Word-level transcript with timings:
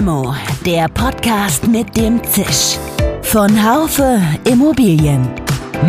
Limo, 0.00 0.34
der 0.64 0.88
Podcast 0.88 1.68
mit 1.68 1.94
dem 1.94 2.24
Zisch. 2.24 2.78
Von 3.20 3.50
Haufe 3.62 4.18
Immobilien. 4.44 5.28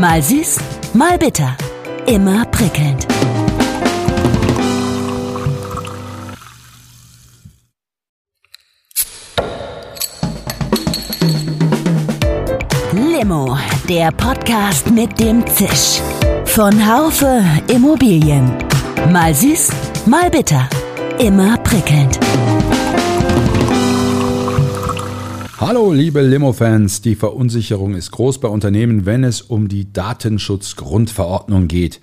Mal 0.02 0.22
süß, 0.22 0.58
mal 0.94 1.18
bitter. 1.18 1.56
Immer 2.08 2.44
prickelnd. 2.48 3.08
Limo, 12.92 13.58
der 13.88 14.12
Podcast 14.12 14.92
mit 14.92 15.18
dem 15.22 15.48
Zisch. 15.48 16.02
Von 16.44 16.74
Haufe 16.86 17.42
Immobilien. 17.74 18.52
Mal 19.10 19.34
süß, 19.34 19.70
mal 20.06 20.30
bitter. 20.30 20.68
Immer 21.18 21.56
prickelnd. 21.60 22.20
Hallo 25.62 25.94
liebe 25.94 26.22
Limo-Fans, 26.22 27.04
die 27.04 27.14
Verunsicherung 27.14 27.94
ist 27.94 28.10
groß 28.10 28.40
bei 28.40 28.48
Unternehmen, 28.48 29.06
wenn 29.06 29.24
es 29.24 29.44
um 29.44 29.68
die 29.68 29.94
Datenschutzgrundverordnung 29.94 31.68
geht. 31.68 32.02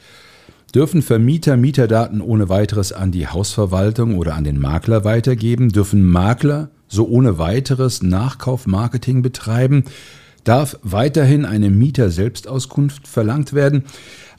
Dürfen 0.76 1.02
Vermieter 1.02 1.56
Mieterdaten 1.56 2.20
ohne 2.20 2.48
weiteres 2.48 2.92
an 2.92 3.10
die 3.10 3.26
Hausverwaltung 3.26 4.16
oder 4.16 4.36
an 4.36 4.44
den 4.44 4.60
Makler 4.60 5.02
weitergeben? 5.02 5.70
Dürfen 5.70 6.08
Makler 6.08 6.70
so 6.86 7.08
ohne 7.08 7.38
weiteres 7.38 8.00
Nachkaufmarketing 8.00 9.22
betreiben? 9.22 9.82
Darf 10.44 10.78
weiterhin 10.82 11.44
eine 11.44 11.70
Mieter-Selbstauskunft 11.70 13.06
verlangt 13.06 13.52
werden? 13.52 13.84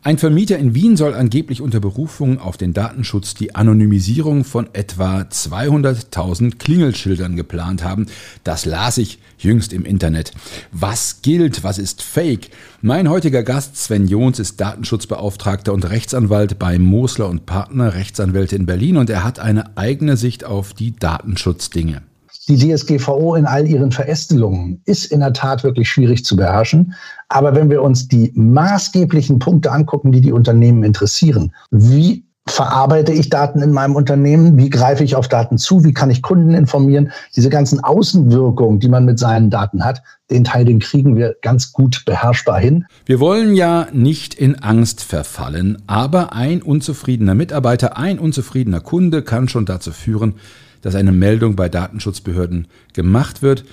Ein 0.01 0.17
Vermieter 0.17 0.57
in 0.57 0.73
Wien 0.75 0.95
soll 0.95 1.13
angeblich 1.13 1.59
unter 1.59 1.81
Berufung 1.81 2.39
auf 2.39 2.55
den 2.55 2.73
Datenschutz 2.73 3.33
die 3.33 3.53
Anonymisierung 3.53 4.45
von 4.45 4.69
etwa 4.71 5.23
200.000 5.23 6.57
Klingelschildern 6.57 7.35
geplant 7.35 7.83
haben. 7.83 8.05
Das 8.45 8.63
las 8.63 8.97
ich 8.97 9.19
jüngst 9.37 9.73
im 9.73 9.83
Internet. 9.83 10.31
Was 10.71 11.21
gilt, 11.21 11.65
was 11.65 11.77
ist 11.77 12.01
Fake? 12.01 12.49
Mein 12.81 13.09
heutiger 13.09 13.43
Gast 13.43 13.75
Sven 13.75 14.07
Jons 14.07 14.39
ist 14.39 14.61
Datenschutzbeauftragter 14.61 15.73
und 15.73 15.89
Rechtsanwalt 15.89 16.57
bei 16.57 16.79
Mosler 16.79 17.27
und 17.27 17.45
Partner 17.45 17.93
Rechtsanwälte 17.93 18.55
in 18.55 18.65
Berlin 18.65 18.95
und 18.95 19.09
er 19.09 19.25
hat 19.25 19.39
eine 19.39 19.75
eigene 19.77 20.15
Sicht 20.15 20.45
auf 20.45 20.73
die 20.73 20.95
Datenschutzdinge. 20.95 22.03
Die 22.49 22.57
DSGVO 22.57 23.35
in 23.35 23.45
all 23.45 23.67
ihren 23.67 23.91
Verästelungen 23.91 24.81
ist 24.85 25.05
in 25.05 25.19
der 25.19 25.33
Tat 25.33 25.63
wirklich 25.63 25.87
schwierig 25.87 26.25
zu 26.25 26.35
beherrschen. 26.35 26.95
Aber 27.27 27.55
wenn 27.55 27.69
wir 27.69 27.83
uns 27.83 28.07
die 28.07 28.31
maßgeblichen 28.33 29.37
Punkte 29.37 29.71
angucken, 29.71 30.11
die 30.11 30.21
die 30.21 30.31
Unternehmen 30.31 30.83
interessieren, 30.83 31.53
wie 31.69 32.25
verarbeite 32.47 33.13
ich 33.13 33.29
Daten 33.29 33.61
in 33.61 33.71
meinem 33.71 33.95
Unternehmen? 33.95 34.57
Wie 34.57 34.71
greife 34.71 35.03
ich 35.03 35.15
auf 35.15 35.27
Daten 35.27 35.59
zu? 35.59 35.83
Wie 35.83 35.93
kann 35.93 36.09
ich 36.09 36.23
Kunden 36.23 36.55
informieren? 36.55 37.11
Diese 37.35 37.49
ganzen 37.49 37.83
Außenwirkungen, 37.83 38.79
die 38.79 38.89
man 38.89 39.05
mit 39.05 39.19
seinen 39.19 39.51
Daten 39.51 39.85
hat, 39.85 40.01
den 40.31 40.43
Teil, 40.43 40.65
den 40.65 40.79
kriegen 40.79 41.15
wir 41.15 41.35
ganz 41.41 41.71
gut 41.71 42.03
beherrschbar 42.05 42.59
hin. 42.59 42.85
Wir 43.05 43.19
wollen 43.19 43.53
ja 43.53 43.87
nicht 43.93 44.33
in 44.33 44.55
Angst 44.55 45.03
verfallen, 45.03 45.81
aber 45.85 46.33
ein 46.33 46.63
unzufriedener 46.63 47.35
Mitarbeiter, 47.35 47.97
ein 47.97 48.19
unzufriedener 48.19 48.79
Kunde 48.79 49.21
kann 49.21 49.47
schon 49.47 49.65
dazu 49.65 49.91
führen, 49.91 50.35
dass 50.81 50.95
eine 50.95 51.11
Meldung 51.11 51.55
bei 51.55 51.69
Datenschutzbehörden 51.69 52.67
gemacht 52.93 53.41
wird 53.41 53.65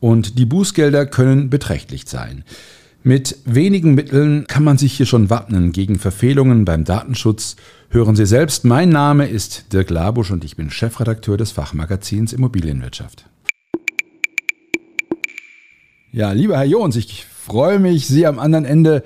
und 0.00 0.38
die 0.38 0.46
Bußgelder 0.46 1.06
können 1.06 1.50
beträchtlich 1.50 2.04
sein. 2.06 2.44
Mit 3.04 3.38
wenigen 3.44 3.94
Mitteln 3.94 4.46
kann 4.46 4.62
man 4.62 4.78
sich 4.78 4.92
hier 4.92 5.06
schon 5.06 5.28
wappnen 5.28 5.72
gegen 5.72 5.98
Verfehlungen 5.98 6.64
beim 6.64 6.84
Datenschutz. 6.84 7.56
Hören 7.90 8.14
Sie 8.14 8.26
selbst, 8.26 8.64
mein 8.64 8.90
Name 8.90 9.26
ist 9.26 9.72
Dirk 9.72 9.90
Labusch 9.90 10.30
und 10.30 10.44
ich 10.44 10.56
bin 10.56 10.70
Chefredakteur 10.70 11.36
des 11.36 11.50
Fachmagazins 11.50 12.32
Immobilienwirtschaft. 12.32 13.26
Ja, 16.12 16.30
lieber 16.32 16.56
Herr 16.58 16.64
Jons, 16.64 16.94
ich 16.94 17.24
freue 17.24 17.80
mich, 17.80 18.06
Sie 18.06 18.26
am 18.26 18.38
anderen 18.38 18.64
Ende 18.64 19.02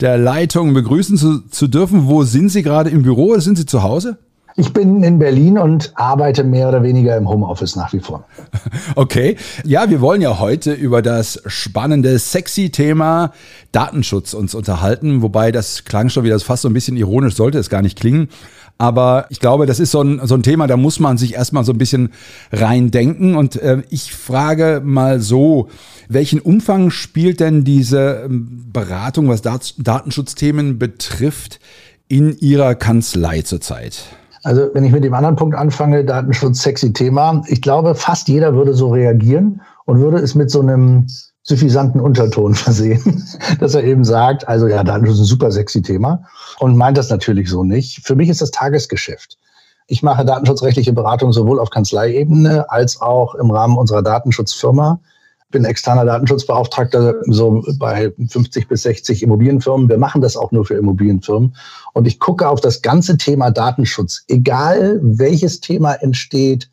der 0.00 0.18
Leitung 0.18 0.74
begrüßen 0.74 1.16
zu, 1.16 1.40
zu 1.48 1.68
dürfen. 1.68 2.06
Wo 2.06 2.24
sind 2.24 2.50
Sie 2.50 2.62
gerade 2.62 2.90
im 2.90 3.02
Büro 3.02 3.38
sind 3.38 3.56
Sie 3.56 3.66
zu 3.66 3.82
Hause? 3.82 4.18
Ich 4.58 4.72
bin 4.72 5.04
in 5.04 5.20
Berlin 5.20 5.56
und 5.56 5.92
arbeite 5.94 6.42
mehr 6.42 6.68
oder 6.68 6.82
weniger 6.82 7.16
im 7.16 7.28
Homeoffice 7.28 7.76
nach 7.76 7.92
wie 7.92 8.00
vor. 8.00 8.24
Okay. 8.96 9.36
Ja, 9.64 9.88
wir 9.88 10.00
wollen 10.00 10.20
ja 10.20 10.40
heute 10.40 10.72
über 10.72 11.00
das 11.00 11.40
spannende, 11.46 12.18
sexy 12.18 12.70
Thema 12.70 13.32
Datenschutz 13.70 14.34
uns 14.34 14.56
unterhalten. 14.56 15.22
Wobei 15.22 15.52
das 15.52 15.84
klang 15.84 16.08
schon 16.08 16.24
wieder 16.24 16.40
fast 16.40 16.62
so 16.62 16.68
ein 16.68 16.72
bisschen 16.72 16.96
ironisch, 16.96 17.36
sollte 17.36 17.58
es 17.58 17.70
gar 17.70 17.82
nicht 17.82 17.98
klingen. 18.00 18.28
Aber 18.78 19.26
ich 19.28 19.38
glaube, 19.38 19.66
das 19.66 19.78
ist 19.78 19.92
so 19.92 20.02
ein, 20.02 20.20
so 20.24 20.34
ein 20.34 20.42
Thema, 20.42 20.66
da 20.66 20.76
muss 20.76 20.98
man 20.98 21.18
sich 21.18 21.34
erstmal 21.34 21.64
so 21.64 21.72
ein 21.72 21.78
bisschen 21.78 22.10
reindenken. 22.50 23.36
Und 23.36 23.54
äh, 23.56 23.82
ich 23.90 24.12
frage 24.12 24.82
mal 24.84 25.20
so, 25.20 25.68
welchen 26.08 26.40
Umfang 26.40 26.90
spielt 26.90 27.38
denn 27.38 27.62
diese 27.62 28.22
ähm, 28.24 28.64
Beratung, 28.72 29.28
was 29.28 29.42
Datenschutzthemen 29.42 30.80
betrifft, 30.80 31.60
in 32.08 32.36
Ihrer 32.38 32.74
Kanzlei 32.74 33.42
zurzeit? 33.42 34.17
Also 34.42 34.70
wenn 34.72 34.84
ich 34.84 34.92
mit 34.92 35.04
dem 35.04 35.14
anderen 35.14 35.36
Punkt 35.36 35.56
anfange, 35.56 36.04
Datenschutz, 36.04 36.62
sexy 36.62 36.92
Thema. 36.92 37.42
Ich 37.46 37.62
glaube, 37.62 37.94
fast 37.94 38.28
jeder 38.28 38.54
würde 38.54 38.74
so 38.74 38.90
reagieren 38.90 39.60
und 39.84 40.00
würde 40.00 40.18
es 40.18 40.34
mit 40.34 40.50
so 40.50 40.60
einem 40.60 41.06
suffisanten 41.42 42.00
Unterton 42.00 42.54
versehen, 42.54 43.24
dass 43.58 43.74
er 43.74 43.84
eben 43.84 44.04
sagt, 44.04 44.46
also 44.46 44.66
ja, 44.66 44.84
Datenschutz 44.84 45.16
ist 45.16 45.22
ein 45.22 45.26
super 45.26 45.50
sexy 45.50 45.82
Thema 45.82 46.22
und 46.60 46.76
meint 46.76 46.98
das 46.98 47.10
natürlich 47.10 47.48
so 47.48 47.64
nicht. 47.64 48.06
Für 48.06 48.14
mich 48.14 48.28
ist 48.28 48.42
das 48.42 48.50
Tagesgeschäft. 48.50 49.38
Ich 49.86 50.02
mache 50.02 50.24
datenschutzrechtliche 50.24 50.92
Beratung 50.92 51.32
sowohl 51.32 51.58
auf 51.58 51.70
Kanzleiebene 51.70 52.70
als 52.70 53.00
auch 53.00 53.34
im 53.34 53.50
Rahmen 53.50 53.78
unserer 53.78 54.02
Datenschutzfirma 54.02 55.00
bin 55.50 55.64
externer 55.64 56.04
Datenschutzbeauftragter 56.04 57.14
so 57.26 57.64
bei 57.78 58.12
50 58.28 58.68
bis 58.68 58.82
60 58.82 59.22
Immobilienfirmen. 59.22 59.88
Wir 59.88 59.98
machen 59.98 60.20
das 60.20 60.36
auch 60.36 60.52
nur 60.52 60.64
für 60.64 60.74
Immobilienfirmen. 60.74 61.54
Und 61.94 62.06
ich 62.06 62.18
gucke 62.18 62.48
auf 62.48 62.60
das 62.60 62.82
ganze 62.82 63.16
Thema 63.16 63.50
Datenschutz. 63.50 64.24
Egal 64.28 65.00
welches 65.02 65.60
Thema 65.60 65.94
entsteht, 65.94 66.68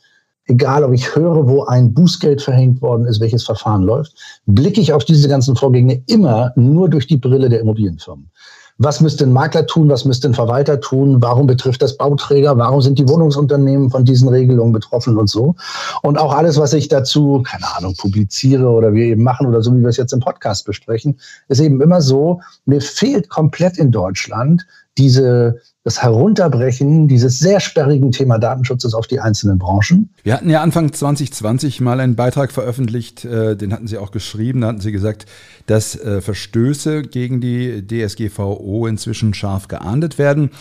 egal 0.47 0.84
ob 0.84 0.94
ich 0.94 1.16
höre, 1.16 1.47
wo 1.47 1.64
ein 1.64 1.94
Bußgeld 1.94 2.41
verhängt 2.41 2.81
worden 2.81 3.06
ist, 3.06 3.19
welches 3.19 3.44
Verfahren 3.46 3.84
läuft, 3.84 4.14
blicke 4.46 4.81
ich 4.81 4.94
auf 4.94 5.06
diese 5.06 5.28
ganzen 5.28 5.56
Vorgänge 5.56 6.03
immer 6.08 6.52
nur 6.56 6.90
durch 6.90 7.08
die 7.08 7.18
Brille 7.18 7.50
der 7.50 7.62
Immobilienfirmen. 7.62 8.30
Was 8.78 9.00
müsste 9.00 9.24
ein 9.24 9.31
Makler 9.31 9.66
tun? 9.68 9.90
Was 9.90 10.03
müsste 10.03 10.28
ein 10.28 10.34
Verwalter 10.34 10.81
tun? 10.81 11.22
Warum 11.22 11.47
betrifft 11.47 11.81
das 11.81 11.96
Bauträger? 11.96 12.58
Warum 12.58 12.81
sind 12.81 13.00
die 13.00 13.08
Wohnungsunternehmen 13.08 13.90
von 13.90 14.03
diesen 14.03 14.28
Regelungen 14.28 14.74
betroffen 14.74 15.18
und 15.18 15.30
so? 15.30 15.56
Und 16.02 16.18
auch 16.18 16.34
alles, 16.34 16.58
was 16.58 16.74
ich 16.74 16.90
dazu, 16.90 17.41
keine 17.47 17.66
Ahnung, 17.78 17.96
publiziere 17.97 18.68
oder 18.68 18.94
wir 18.94 19.06
eben 19.06 19.24
machen 19.24 19.47
oder 19.47 19.62
so, 19.62 19.74
wie 19.74 19.81
wir 19.81 19.88
es 19.88 19.97
jetzt 19.97 20.12
im 20.12 20.19
Podcast 20.19 20.66
besprechen, 20.66 21.18
ist 21.47 21.62
eben 21.62 21.81
immer 21.81 22.02
so, 22.02 22.41
mir 22.66 22.81
fehlt 22.81 23.30
komplett 23.30 23.78
in 23.78 23.91
Deutschland 23.91 24.66
diese, 24.98 25.62
das 25.84 26.02
Herunterbrechen 26.02 27.08
dieses 27.08 27.40
sehr 27.40 27.60
sperrigen 27.60 28.12
Thema 28.12 28.38
Datenschutzes 28.40 28.94
auf 28.94 29.08
die 29.08 29.20
einzelnen 29.20 29.60
Branchen. 29.60 30.10
Wir 30.24 30.34
hatten 30.34 30.50
ja 30.50 30.62
Anfang 30.62 30.92
2020 30.94 31.82
mal 31.82 32.00
einen 32.00 32.16
Beitrag 32.16 32.52
veröffentlicht, 32.52 33.26
äh, 33.26 33.56
den 33.56 33.74
hatten 33.74 33.88
Sie 33.88 33.98
auch 33.98 34.12
geschrieben, 34.12 34.62
da 34.62 34.68
hatten 34.68 34.82
Sie 34.82 34.92
gesagt, 34.92 35.26
dass 35.68 36.00
äh, 36.00 36.22
Verstöße 36.22 37.04
gegen 37.04 37.42
die 37.42 37.86
DSGVO 37.86 38.88
inzwischen 38.88 39.34
scharf 39.34 39.68
geahndet 39.68 40.18
werden. 40.18 40.52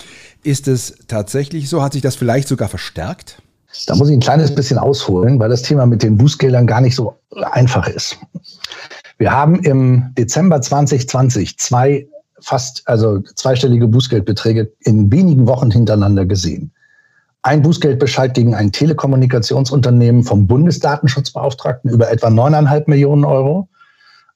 Ist 0.43 0.69
es 0.69 0.99
tatsächlich 1.09 1.69
so? 1.69 1.83
Hat 1.83 1.93
sich 1.93 2.03
das 2.03 2.16
vielleicht 2.16 2.49
sogar 2.49 2.69
verstärkt? 2.69 3.41
Da 3.87 3.97
muss 3.97 4.09
ich 4.09 4.15
ein 4.15 4.21
kleines 4.21 4.55
bisschen 4.55 4.78
ausholen, 4.78 5.39
weil 5.39 5.49
das 5.49 5.62
Thema 5.62 5.87
mit 5.87 6.03
den 6.03 6.16
Bußgeldern 6.16 6.66
gar 6.66 6.81
nicht 6.81 6.95
so 6.95 7.16
einfach 7.51 7.89
ist. 7.89 8.19
Wir 9.19 9.33
haben 9.33 9.61
im 9.61 10.12
Dezember 10.16 10.61
2020 10.61 11.59
zwei 11.59 12.06
fast, 12.41 12.83
also 12.87 13.21
zweistellige 13.34 13.89
Bußgeldbeträge 13.89 14.72
in 14.81 15.11
wenigen 15.11 15.47
Wochen 15.47 15.71
hintereinander 15.71 16.27
gesehen. 16.27 16.72
Ein 17.43 17.63
Bußgeldbescheid 17.63 18.33
gegen 18.33 18.54
ein 18.54 18.72
Telekommunikationsunternehmen 18.72 20.25
vom 20.25 20.47
Bundesdatenschutzbeauftragten 20.47 21.91
über 21.91 22.10
etwa 22.10 22.28
9,5 22.28 22.84
Millionen 22.86 23.25
Euro. 23.25 23.69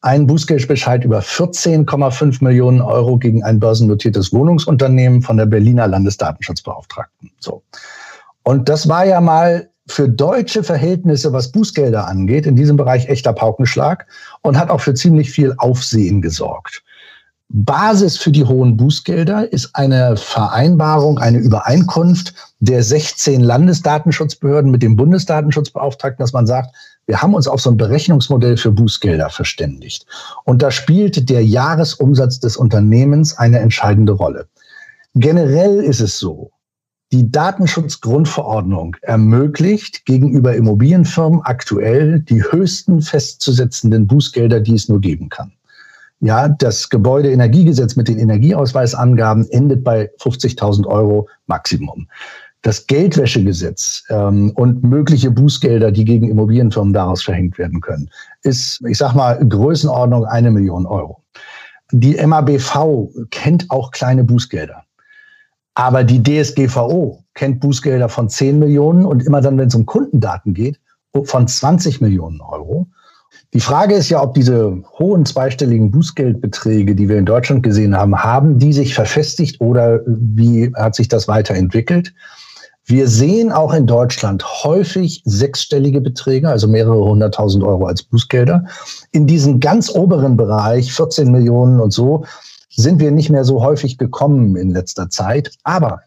Ein 0.03 0.27
Bußgeldbescheid 0.27 1.05
über 1.05 1.21
14,5 1.21 2.45
Millionen 2.45 2.83
Euro 2.83 3.17
gegen 3.17 3.43
ein 3.43 3.59
börsennotiertes 3.59 4.33
Wohnungsunternehmen 4.33 5.23
von 5.23 5.39
der 5.39 5.47
Berliner 5.47 5.89
Landesdatenschutzbeauftragten. 5.89 7.31
So. 7.41 7.62
Und 8.43 8.69
das 8.69 8.89
war 8.89 9.06
ja 9.06 9.21
mal 9.21 9.71
für 9.89 10.09
deutsche 10.09 10.62
Verhältnisse, 10.62 11.33
was 11.33 11.51
Bußgelder 11.51 12.06
angeht, 12.06 12.47
in 12.47 12.56
diesem 12.56 12.77
Bereich 12.77 13.09
echter 13.09 13.33
Paukenschlag 13.33 14.06
und 14.43 14.59
hat 14.59 14.71
auch 14.71 14.83
für 14.83 14.94
ziemlich 14.94 15.31
viel 15.31 15.55
Aufsehen 15.56 16.21
gesorgt. 16.21 16.83
Basis 17.50 18.19
für 18.19 18.31
die 18.31 18.45
hohen 18.45 18.77
Bußgelder 18.77 19.50
ist 19.53 19.75
eine 19.75 20.19
Vereinbarung, 20.19 21.19
eine 21.19 21.39
Übereinkunft 21.39 22.35
der 22.61 22.83
16 22.83 23.41
Landesdatenschutzbehörden 23.41 24.71
mit 24.71 24.83
dem 24.83 24.97
Bundesdatenschutzbeauftragten, 24.97 26.23
dass 26.23 26.35
man 26.35 26.47
sagt, 26.47 26.77
wir 27.06 27.23
haben 27.23 27.35
uns 27.35 27.49
auf 27.49 27.62
so 27.62 27.71
ein 27.71 27.79
Berechnungsmodell 27.79 28.59
für 28.59 28.71
Bußgelder 28.71 29.31
verständigt. 29.31 30.05
Und 30.45 30.61
da 30.61 30.71
spielt 30.71 31.31
der 31.31 31.43
Jahresumsatz 31.43 32.39
des 32.39 32.59
Unternehmens 32.59 33.39
eine 33.39 33.61
entscheidende 33.61 34.12
Rolle. 34.12 34.47
Generell 35.15 35.83
ist 35.83 36.01
es 36.01 36.19
so, 36.19 36.51
Die 37.11 37.31
Datenschutzgrundverordnung 37.33 38.97
ermöglicht 39.01 40.05
gegenüber 40.05 40.55
Immobilienfirmen 40.55 41.41
aktuell 41.41 42.21
die 42.21 42.43
höchsten 42.43 43.01
festzusetzenden 43.01 44.06
Bußgelder, 44.06 44.61
die 44.61 44.75
es 44.75 44.91
nur 44.91 45.01
geben 45.01 45.31
kann. 45.31 45.57
Ja, 46.20 46.49
das 46.49 46.88
Gebäudeenergiegesetz 46.88 47.94
mit 47.94 48.09
den 48.09 48.19
Energieausweisangaben 48.19 49.49
endet 49.50 49.85
bei 49.85 50.11
50.000 50.20 50.87
Euro 50.87 51.29
Maximum. 51.47 52.09
Das 52.62 52.88
Geldwäschegesetz 52.88 54.03
ähm, 54.11 54.50
und 54.56 54.82
mögliche 54.82 55.31
Bußgelder, 55.31 55.93
die 55.93 56.05
gegen 56.05 56.29
Immobilienfirmen 56.29 56.93
daraus 56.93 57.23
verhängt 57.23 57.56
werden 57.56 57.81
können, 57.81 58.11
ist, 58.43 58.82
ich 58.88 58.99
sag 58.99 59.15
mal, 59.15 59.38
Größenordnung 59.49 60.25
eine 60.25 60.50
Million 60.50 60.87
Euro. 60.87 61.23
Die 61.93 62.15
MABV 62.15 63.09
kennt 63.31 63.70
auch 63.70 63.93
kleine 63.93 64.25
Bußgelder. 64.25 64.82
Aber 65.75 66.03
die 66.03 66.20
DSGVO 66.20 67.23
kennt 67.35 67.61
Bußgelder 67.61 68.09
von 68.09 68.29
10 68.29 68.59
Millionen 68.59 69.05
und 69.05 69.23
immer 69.23 69.41
dann, 69.41 69.56
wenn 69.56 69.69
es 69.69 69.75
um 69.76 69.87
Kundendaten 69.87 70.53
geht, 70.53 70.81
von 71.25 71.47
20 71.47 72.00
Millionen 72.00 72.41
Euro. 72.41 72.78
Die 73.55 73.61
Frage 73.61 73.95
ist 73.95 74.11
ja, 74.11 74.23
ob 74.23 74.35
diese 74.35 74.83
hohen 74.99 75.25
zweistelligen 75.25 75.91
Bußgeldbeträge, 75.91 76.95
die 76.95 77.09
wir 77.09 77.17
in 77.17 77.25
Deutschland 77.25 77.62
gesehen 77.62 77.97
haben, 77.97 78.23
haben 78.23 78.59
die 78.59 78.75
sich 78.75 78.95
verfestigt 78.95 79.61
oder 79.61 80.00
wie 80.06 80.71
hat 80.75 80.95
sich 80.95 81.09
das 81.09 81.29
weiterentwickelt? 81.29 82.12
Wir 82.85 83.09
sehen 83.09 83.50
auch 83.53 83.73
in 83.73 83.87
Deutschland 83.87 84.45
häufig 84.65 85.23
sechsstellige 85.25 86.00
Beträge, 86.00 86.49
also 86.49 86.69
mehrere 86.69 87.05
hunderttausend 87.05 87.65
Euro 87.65 87.87
als 87.87 88.03
Bußgelder. 88.03 88.65
In 89.12 89.27
diesen 89.27 89.61
ganz 89.61 89.91
oberen 89.91 90.37
Bereich, 90.37 90.93
14 90.93 91.31
Millionen 91.31 91.81
und 91.81 91.93
so, 91.93 92.25
sind 92.71 93.01
wir 93.01 93.11
nicht 93.11 93.31
mehr 93.31 93.44
so 93.44 93.62
häufig 93.62 93.99
gekommen 93.99 94.56
in 94.56 94.71
letzter 94.71 95.11
Zeit. 95.11 95.51
Aber 95.65 96.01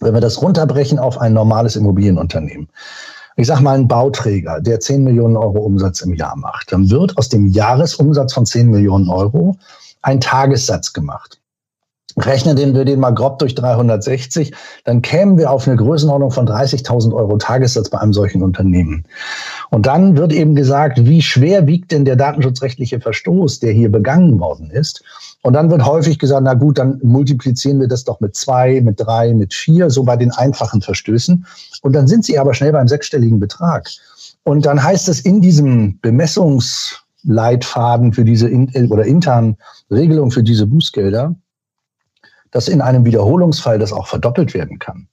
wenn 0.00 0.14
wir 0.14 0.20
das 0.20 0.42
runterbrechen 0.42 0.98
auf 0.98 1.20
ein 1.20 1.32
normales 1.32 1.76
Immobilienunternehmen, 1.76 2.68
ich 3.36 3.46
sage 3.46 3.62
mal 3.62 3.74
einen 3.74 3.88
Bauträger, 3.88 4.60
der 4.60 4.80
10 4.80 5.02
Millionen 5.02 5.36
Euro 5.36 5.58
Umsatz 5.60 6.00
im 6.02 6.14
Jahr 6.14 6.36
macht, 6.36 6.72
dann 6.72 6.90
wird 6.90 7.16
aus 7.18 7.28
dem 7.28 7.46
Jahresumsatz 7.46 8.32
von 8.32 8.46
10 8.46 8.70
Millionen 8.70 9.08
Euro 9.08 9.56
ein 10.02 10.20
Tagessatz 10.20 10.92
gemacht. 10.92 11.40
Rechnen 12.16 12.56
wir 12.56 12.84
den 12.84 13.00
mal 13.00 13.10
grob 13.10 13.40
durch 13.40 13.56
360, 13.56 14.54
dann 14.84 15.02
kämen 15.02 15.36
wir 15.36 15.50
auf 15.50 15.66
eine 15.66 15.76
Größenordnung 15.76 16.30
von 16.30 16.46
30.000 16.46 17.12
Euro 17.12 17.38
Tagessatz 17.38 17.90
bei 17.90 17.98
einem 17.98 18.12
solchen 18.12 18.42
Unternehmen. 18.42 19.04
Und 19.70 19.86
dann 19.86 20.16
wird 20.16 20.32
eben 20.32 20.54
gesagt, 20.54 21.06
wie 21.06 21.22
schwer 21.22 21.66
wiegt 21.66 21.90
denn 21.90 22.04
der 22.04 22.14
datenschutzrechtliche 22.14 23.00
Verstoß, 23.00 23.58
der 23.58 23.72
hier 23.72 23.90
begangen 23.90 24.38
worden 24.38 24.70
ist? 24.70 25.02
Und 25.44 25.52
dann 25.52 25.70
wird 25.70 25.84
häufig 25.84 26.18
gesagt, 26.18 26.42
na 26.42 26.54
gut, 26.54 26.78
dann 26.78 26.98
multiplizieren 27.02 27.78
wir 27.78 27.86
das 27.86 28.04
doch 28.04 28.18
mit 28.20 28.34
zwei, 28.34 28.80
mit 28.80 28.98
drei, 28.98 29.34
mit 29.34 29.52
vier, 29.52 29.90
so 29.90 30.02
bei 30.02 30.16
den 30.16 30.30
einfachen 30.30 30.80
Verstößen. 30.80 31.44
Und 31.82 31.92
dann 31.92 32.08
sind 32.08 32.24
sie 32.24 32.38
aber 32.38 32.54
schnell 32.54 32.72
beim 32.72 32.88
sechsstelligen 32.88 33.38
Betrag. 33.38 33.90
Und 34.44 34.64
dann 34.64 34.82
heißt 34.82 35.06
es 35.10 35.20
in 35.20 35.42
diesem 35.42 36.00
Bemessungsleitfaden 36.00 38.14
für 38.14 38.24
diese 38.24 38.48
in, 38.48 38.70
oder 38.90 39.04
internen 39.04 39.58
Regelung 39.90 40.30
für 40.30 40.42
diese 40.42 40.66
Bußgelder, 40.66 41.34
dass 42.50 42.68
in 42.68 42.80
einem 42.80 43.04
Wiederholungsfall 43.04 43.78
das 43.78 43.92
auch 43.92 44.06
verdoppelt 44.06 44.54
werden 44.54 44.78
kann. 44.78 45.08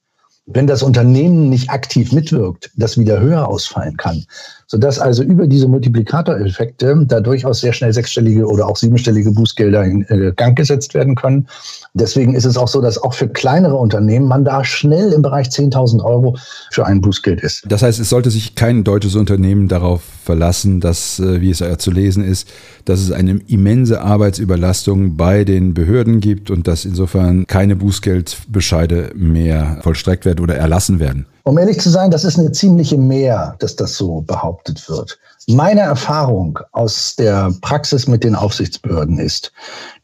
Wenn 0.46 0.66
das 0.66 0.82
Unternehmen 0.82 1.50
nicht 1.50 1.70
aktiv 1.70 2.12
mitwirkt, 2.12 2.70
das 2.76 2.98
wieder 2.98 3.20
höher 3.20 3.46
ausfallen 3.46 3.96
kann, 3.96 4.24
sodass 4.66 4.98
also 4.98 5.22
über 5.22 5.46
diese 5.46 5.68
Multiplikatoreffekte 5.68 7.04
da 7.06 7.20
durchaus 7.20 7.60
sehr 7.60 7.72
schnell 7.72 7.92
sechsstellige 7.92 8.46
oder 8.46 8.66
auch 8.66 8.76
siebenstellige 8.76 9.30
Bußgelder 9.30 9.84
in 9.84 10.02
äh, 10.08 10.32
Gang 10.34 10.56
gesetzt 10.56 10.94
werden 10.94 11.14
können. 11.14 11.46
Deswegen 11.94 12.34
ist 12.34 12.44
es 12.44 12.56
auch 12.56 12.66
so, 12.66 12.80
dass 12.80 12.98
auch 12.98 13.14
für 13.14 13.28
kleinere 13.28 13.76
Unternehmen 13.76 14.26
man 14.26 14.44
da 14.44 14.64
schnell 14.64 15.12
im 15.12 15.22
Bereich 15.22 15.48
10.000 15.48 16.02
Euro 16.02 16.36
für 16.72 16.86
ein 16.86 17.00
Bußgeld 17.00 17.40
ist. 17.40 17.64
Das 17.68 17.82
heißt, 17.82 18.00
es 18.00 18.08
sollte 18.08 18.30
sich 18.30 18.56
kein 18.56 18.82
deutsches 18.82 19.14
Unternehmen 19.14 19.68
darauf 19.68 20.02
verlassen, 20.24 20.80
dass, 20.80 21.20
äh, 21.20 21.40
wie 21.40 21.50
es 21.50 21.60
ja 21.60 21.78
zu 21.78 21.92
lesen 21.92 22.24
ist, 22.24 22.48
dass 22.84 22.98
es 22.98 23.12
eine 23.12 23.38
immense 23.46 24.00
Arbeitsüberlastung 24.00 25.16
bei 25.16 25.44
den 25.44 25.74
Behörden 25.74 26.20
gibt 26.20 26.50
und 26.50 26.66
dass 26.66 26.84
insofern 26.84 27.46
keine 27.46 27.76
Bußgeldbescheide 27.76 29.12
mehr 29.14 29.78
vollstreckt 29.82 30.24
werden 30.24 30.31
oder 30.40 30.56
erlassen 30.56 31.00
werden. 31.00 31.26
Um 31.44 31.58
ehrlich 31.58 31.80
zu 31.80 31.90
sein, 31.90 32.10
das 32.10 32.24
ist 32.24 32.38
eine 32.38 32.52
ziemliche 32.52 32.96
Mehr, 32.96 33.56
dass 33.58 33.74
das 33.74 33.96
so 33.96 34.20
behauptet 34.20 34.88
wird. 34.88 35.18
Meine 35.48 35.80
Erfahrung 35.80 36.60
aus 36.70 37.16
der 37.16 37.52
Praxis 37.62 38.06
mit 38.06 38.22
den 38.22 38.36
Aufsichtsbehörden 38.36 39.18
ist, 39.18 39.50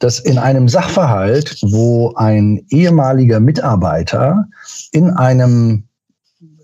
dass 0.00 0.18
in 0.18 0.36
einem 0.36 0.68
Sachverhalt, 0.68 1.56
wo 1.62 2.12
ein 2.16 2.66
ehemaliger 2.70 3.38
Mitarbeiter 3.38 4.46
in 4.90 5.10
einem, 5.10 5.84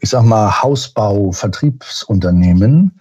ich 0.00 0.11
sag 0.11 0.25
mal, 0.25 0.61
Hausbau-Vertriebsunternehmen 0.61 2.99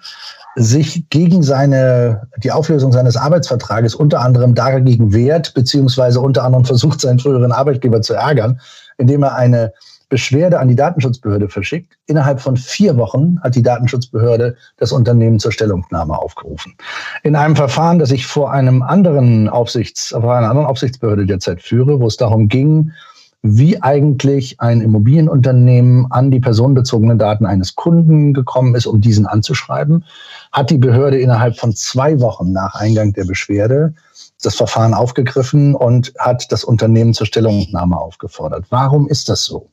sich 0.56 1.10
gegen 1.10 1.42
seine, 1.42 2.27
die 2.38 2.51
Auflösung 2.51 2.92
seines 2.92 3.18
Arbeitsvertrages 3.18 3.95
unter 3.95 4.21
anderem 4.21 4.54
dagegen 4.54 5.12
wehrt, 5.12 5.56
beziehungsweise 5.56 6.21
unter 6.21 6.44
anderem 6.44 6.65
versucht, 6.65 7.01
seinen 7.01 7.18
früheren 7.18 7.51
Arbeitgeber 7.51 8.01
zu 8.01 8.13
ärgern, 8.13 8.62
indem 9.00 9.24
er 9.24 9.36
eine 9.36 9.74
Beschwerde 10.09 10.59
an 10.59 10.67
die 10.67 10.75
Datenschutzbehörde 10.75 11.50
verschickt. 11.50 11.97
Innerhalb 12.05 12.39
von 12.41 12.57
vier 12.57 12.97
Wochen 12.97 13.39
hat 13.41 13.55
die 13.55 13.63
Datenschutzbehörde 13.63 14.55
das 14.77 14.91
Unternehmen 14.91 15.39
zur 15.39 15.51
Stellungnahme 15.51 16.17
aufgerufen. 16.17 16.75
In 17.23 17.35
einem 17.35 17.55
Verfahren, 17.55 18.00
das 18.00 18.11
ich 18.11 18.27
vor 18.27 18.51
einem 18.51 18.81
anderen 18.81 19.50
Aufsichts, 19.50 20.09
vor 20.09 20.35
einer 20.35 20.50
anderen 20.50 20.67
Aufsichtsbehörde 20.67 21.25
derzeit 21.25 21.61
führe, 21.61 22.00
wo 22.00 22.07
es 22.07 22.17
darum 22.17 22.47
ging, 22.47 22.91
wie 23.44 23.81
eigentlich 23.81 24.61
ein 24.61 24.79
Immobilienunternehmen 24.79 26.09
an 26.11 26.31
die 26.31 26.39
personenbezogenen 26.39 27.17
Daten 27.17 27.45
eines 27.45 27.75
Kunden 27.75 28.33
gekommen 28.33 28.73
ist, 28.73 28.85
um 28.85 29.01
diesen 29.01 29.27
anzuschreiben, 29.27 30.05
hat 30.53 30.69
die 30.69 30.77
Behörde 30.77 31.19
innerhalb 31.19 31.57
von 31.57 31.75
zwei 31.75 32.21
Wochen 32.21 32.53
nach 32.53 32.75
Eingang 32.75 33.11
der 33.11 33.25
Beschwerde 33.25 33.94
das 34.41 34.55
Verfahren 34.55 34.94
aufgegriffen 34.94 35.75
und 35.75 36.13
hat 36.19 36.51
das 36.53 36.63
Unternehmen 36.63 37.13
zur 37.13 37.27
Stellungnahme 37.27 37.97
aufgefordert. 37.97 38.65
Warum 38.69 39.09
ist 39.09 39.27
das 39.27 39.44
so? 39.44 39.73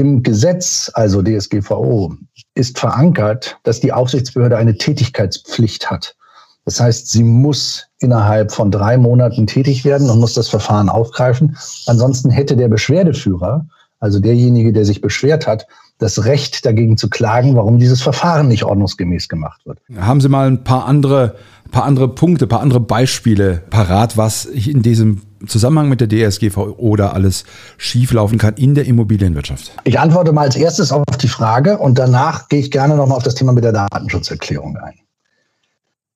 Im 0.00 0.22
Gesetz, 0.22 0.90
also 0.94 1.20
DSGVO, 1.20 2.14
ist 2.54 2.78
verankert, 2.78 3.58
dass 3.64 3.80
die 3.80 3.92
Aufsichtsbehörde 3.92 4.56
eine 4.56 4.78
Tätigkeitspflicht 4.78 5.90
hat. 5.90 6.16
Das 6.64 6.80
heißt, 6.80 7.10
sie 7.10 7.22
muss 7.22 7.84
innerhalb 7.98 8.50
von 8.50 8.70
drei 8.70 8.96
Monaten 8.96 9.46
tätig 9.46 9.84
werden 9.84 10.08
und 10.08 10.18
muss 10.18 10.32
das 10.32 10.48
Verfahren 10.48 10.88
aufgreifen. 10.88 11.54
Ansonsten 11.84 12.30
hätte 12.30 12.56
der 12.56 12.68
Beschwerdeführer, 12.68 13.66
also 13.98 14.20
derjenige, 14.20 14.72
der 14.72 14.86
sich 14.86 15.02
beschwert 15.02 15.46
hat, 15.46 15.66
das 16.00 16.24
Recht 16.24 16.64
dagegen 16.66 16.96
zu 16.96 17.08
klagen, 17.08 17.54
warum 17.54 17.78
dieses 17.78 18.02
Verfahren 18.02 18.48
nicht 18.48 18.64
ordnungsgemäß 18.64 19.28
gemacht 19.28 19.60
wird. 19.64 19.80
Haben 19.98 20.20
Sie 20.20 20.28
mal 20.28 20.46
ein 20.46 20.64
paar 20.64 20.86
andere, 20.86 21.36
paar 21.70 21.84
andere 21.84 22.08
Punkte, 22.08 22.46
paar 22.46 22.60
andere 22.60 22.80
Beispiele 22.80 23.62
parat, 23.70 24.16
was 24.16 24.46
in 24.46 24.82
diesem 24.82 25.22
Zusammenhang 25.46 25.88
mit 25.88 26.00
der 26.00 26.08
DSGVO 26.08 26.74
oder 26.78 27.14
alles 27.14 27.44
schieflaufen 27.76 28.38
kann 28.38 28.54
in 28.54 28.74
der 28.74 28.86
Immobilienwirtschaft? 28.86 29.72
Ich 29.84 30.00
antworte 30.00 30.32
mal 30.32 30.42
als 30.42 30.56
erstes 30.56 30.90
auf 30.90 31.04
die 31.20 31.28
Frage 31.28 31.78
und 31.78 31.98
danach 31.98 32.48
gehe 32.48 32.60
ich 32.60 32.70
gerne 32.70 32.96
nochmal 32.96 33.18
auf 33.18 33.22
das 33.22 33.34
Thema 33.34 33.52
mit 33.52 33.64
der 33.64 33.72
Datenschutzerklärung 33.72 34.76
ein. 34.78 34.94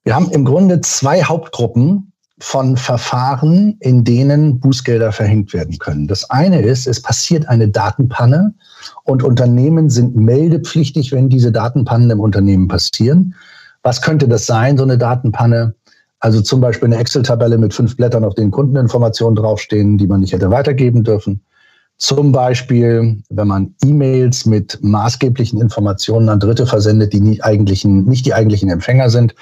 Wir 0.03 0.14
haben 0.14 0.31
im 0.31 0.45
Grunde 0.45 0.81
zwei 0.81 1.23
Hauptgruppen 1.23 2.12
von 2.38 2.76
Verfahren, 2.76 3.76
in 3.81 4.03
denen 4.03 4.59
Bußgelder 4.59 5.12
verhängt 5.12 5.55
werden 5.55 5.79
können. 5.79 6.09
Das 6.09 6.29
eine 6.31 6.62
ist, 6.62 6.87
es 6.87 7.00
passiert 7.00 7.49
eine 7.49 7.69
Datenpanne 7.69 8.55
und 9.05 9.23
Unternehmen 9.23 9.88
sind 9.88 10.17
meldepflichtig, 10.17 11.12
wenn 11.12 11.29
diese 11.29 11.53
Datenpannen 11.53 12.11
im 12.11 12.21
Unternehmen 12.21 12.67
passieren. 12.67 13.35
Was 13.83 14.03
könnte 14.03 14.26
das 14.26 14.47
sein, 14.47 14.76
so 14.76 14.83
eine 14.83 14.99
Datenpanne? 14.99 15.75
Also 16.19 16.41
zum 16.41 16.61
Beispiel 16.61 16.87
eine 16.87 16.97
Excel-Tabelle 16.97 17.59
mit 17.59 17.75
fünf 17.75 17.97
Blättern, 17.97 18.25
auf 18.25 18.35
denen 18.35 18.50
Kundeninformationen 18.50 19.37
draufstehen, 19.37 19.99
die 19.99 20.07
man 20.07 20.21
nicht 20.21 20.33
hätte 20.33 20.50
weitergeben 20.50 21.05
dürfen. 21.05 21.45
Zum 21.99 22.33
Beispiel, 22.33 23.23
wenn 23.29 23.47
man 23.47 23.75
E-Mails 23.85 24.47
mit 24.47 24.79
maßgeblichen 24.83 25.61
Informationen 25.61 26.29
an 26.29 26.41
Dritte 26.41 26.67
versendet, 26.67 27.12
die 27.12 27.21
nicht, 27.21 27.45
eigentlichen, 27.45 28.07
nicht 28.07 28.26
die 28.26 28.35
eigentlichen 28.35 28.71
Empfänger 28.71 29.11
sind. 29.11 29.35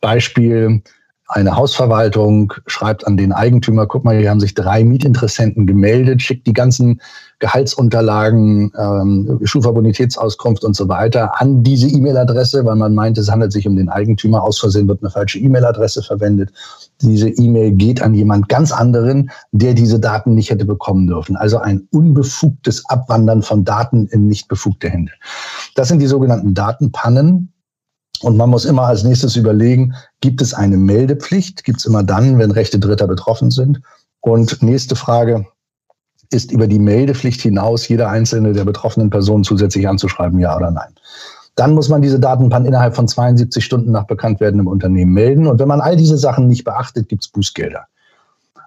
Beispiel, 0.00 0.82
eine 1.28 1.56
Hausverwaltung 1.56 2.52
schreibt 2.66 3.06
an 3.06 3.16
den 3.16 3.32
Eigentümer, 3.32 3.86
guck 3.86 4.04
mal, 4.04 4.18
hier 4.18 4.28
haben 4.28 4.40
sich 4.40 4.54
drei 4.54 4.84
Mietinteressenten 4.84 5.66
gemeldet, 5.66 6.20
schickt 6.20 6.46
die 6.46 6.52
ganzen 6.52 7.00
Gehaltsunterlagen, 7.38 8.72
ähm, 8.78 9.40
Schufa-Bonitätsauskunft 9.42 10.64
und 10.64 10.76
so 10.76 10.88
weiter 10.88 11.40
an 11.40 11.62
diese 11.62 11.88
E-Mail-Adresse, 11.88 12.64
weil 12.64 12.76
man 12.76 12.94
meint, 12.94 13.16
es 13.16 13.30
handelt 13.30 13.52
sich 13.52 13.66
um 13.66 13.76
den 13.76 13.88
Eigentümer. 13.88 14.42
Aus 14.42 14.58
Versehen 14.58 14.86
wird 14.86 15.02
eine 15.02 15.10
falsche 15.10 15.38
E-Mail-Adresse 15.38 16.02
verwendet. 16.02 16.52
Diese 17.00 17.30
E-Mail 17.30 17.72
geht 17.72 18.02
an 18.02 18.14
jemand 18.14 18.48
ganz 18.48 18.70
anderen, 18.70 19.30
der 19.52 19.74
diese 19.74 19.98
Daten 19.98 20.34
nicht 20.34 20.50
hätte 20.50 20.66
bekommen 20.66 21.06
dürfen. 21.06 21.36
Also 21.36 21.58
ein 21.58 21.88
unbefugtes 21.90 22.84
Abwandern 22.88 23.42
von 23.42 23.64
Daten 23.64 24.06
in 24.08 24.26
nicht 24.26 24.48
befugte 24.48 24.90
Hände. 24.90 25.12
Das 25.74 25.88
sind 25.88 26.00
die 26.00 26.06
sogenannten 26.06 26.54
Datenpannen. 26.54 27.53
Und 28.20 28.36
man 28.36 28.50
muss 28.50 28.64
immer 28.64 28.82
als 28.82 29.04
nächstes 29.04 29.36
überlegen, 29.36 29.94
gibt 30.20 30.40
es 30.40 30.54
eine 30.54 30.76
Meldepflicht? 30.76 31.64
Gibt 31.64 31.78
es 31.78 31.84
immer 31.84 32.02
dann, 32.02 32.38
wenn 32.38 32.50
Rechte 32.50 32.78
Dritter 32.78 33.06
betroffen 33.06 33.50
sind? 33.50 33.80
Und 34.20 34.62
nächste 34.62 34.96
Frage, 34.96 35.46
ist 36.30 36.50
über 36.50 36.66
die 36.66 36.78
Meldepflicht 36.78 37.40
hinaus 37.40 37.86
jede 37.88 38.08
einzelne 38.08 38.52
der 38.52 38.64
betroffenen 38.64 39.10
Personen 39.10 39.44
zusätzlich 39.44 39.88
anzuschreiben, 39.88 40.38
ja 40.40 40.56
oder 40.56 40.70
nein. 40.70 40.94
Dann 41.54 41.74
muss 41.74 41.88
man 41.88 42.02
diese 42.02 42.18
Datenpannen 42.18 42.66
innerhalb 42.66 42.96
von 42.96 43.06
72 43.06 43.64
Stunden 43.64 43.92
nach 43.92 44.06
Bekanntwerden 44.06 44.58
im 44.58 44.66
Unternehmen 44.66 45.12
melden. 45.12 45.46
Und 45.46 45.60
wenn 45.60 45.68
man 45.68 45.80
all 45.80 45.96
diese 45.96 46.18
Sachen 46.18 46.48
nicht 46.48 46.64
beachtet, 46.64 47.08
gibt 47.08 47.22
es 47.24 47.28
Bußgelder. 47.28 47.86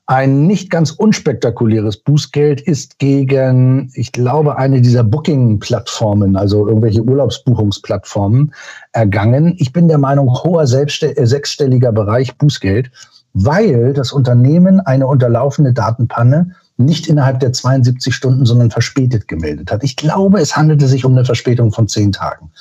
Ein 0.10 0.48
nicht 0.48 0.70
ganz 0.70 0.92
unspektakuläres 0.92 1.98
Bußgeld 1.98 2.62
ist 2.62 2.98
gegen, 2.98 3.92
ich 3.94 4.14
glaube, 4.14 4.58
eine 4.58 4.80
dieser 4.80 5.04
Booking-Plattformen, 5.04 6.38
also 6.38 6.66
irgendwelche 6.66 7.04
Urlaubsbuchungsplattformen, 7.04 8.54
ergangen. 8.94 9.56
Ich 9.58 9.74
bin 9.74 9.90
der 9.90 9.98
Meinung, 9.98 10.34
hoher 10.34 10.64
äh, 10.64 11.26
sechsstelliger 11.26 11.92
Bereich 11.92 12.38
Bußgeld, 12.38 12.90
weil 13.34 13.92
das 13.92 14.14
Unternehmen 14.14 14.80
eine 14.80 15.08
unterlaufene 15.08 15.74
Datenpanne 15.74 16.56
nicht 16.78 17.08
innerhalb 17.08 17.40
der 17.40 17.54
72 17.54 18.14
Stunden, 18.14 18.46
sondern 18.46 18.70
verspätet 18.70 19.28
gemeldet 19.28 19.72
hat. 19.72 19.84
Ich 19.84 19.96
glaube, 19.96 20.40
es 20.40 20.56
handelte 20.56 20.88
sich 20.88 21.06
um 21.06 21.14
eine 21.14 21.26
Verspätung 21.26 21.72
von 21.72 21.88
zehn 21.88 22.12
Tagen. 22.12 22.52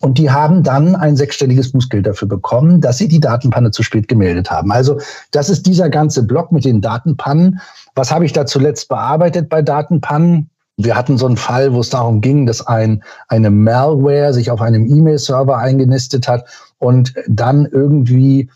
Und 0.00 0.18
die 0.18 0.30
haben 0.30 0.62
dann 0.62 0.94
ein 0.94 1.16
sechsstelliges 1.16 1.72
Bußgeld 1.72 2.06
dafür 2.06 2.28
bekommen, 2.28 2.80
dass 2.80 2.98
sie 2.98 3.08
die 3.08 3.20
Datenpanne 3.20 3.72
zu 3.72 3.82
spät 3.82 4.06
gemeldet 4.06 4.50
haben. 4.50 4.70
Also 4.70 5.00
das 5.32 5.50
ist 5.50 5.66
dieser 5.66 5.90
ganze 5.90 6.22
Block 6.22 6.52
mit 6.52 6.64
den 6.64 6.80
Datenpannen. 6.80 7.60
Was 7.96 8.12
habe 8.12 8.24
ich 8.24 8.32
da 8.32 8.46
zuletzt 8.46 8.88
bearbeitet 8.88 9.48
bei 9.48 9.60
Datenpannen? 9.60 10.50
Wir 10.76 10.96
hatten 10.96 11.18
so 11.18 11.26
einen 11.26 11.36
Fall, 11.36 11.72
wo 11.72 11.80
es 11.80 11.90
darum 11.90 12.20
ging, 12.20 12.46
dass 12.46 12.66
ein, 12.66 13.02
eine 13.28 13.50
Malware 13.50 14.32
sich 14.32 14.50
auf 14.50 14.60
einem 14.60 14.86
E-Mail-Server 14.86 15.56
eingenistet 15.56 16.26
hat 16.26 16.46
und 16.78 17.14
dann 17.28 17.66
irgendwie 17.66 18.50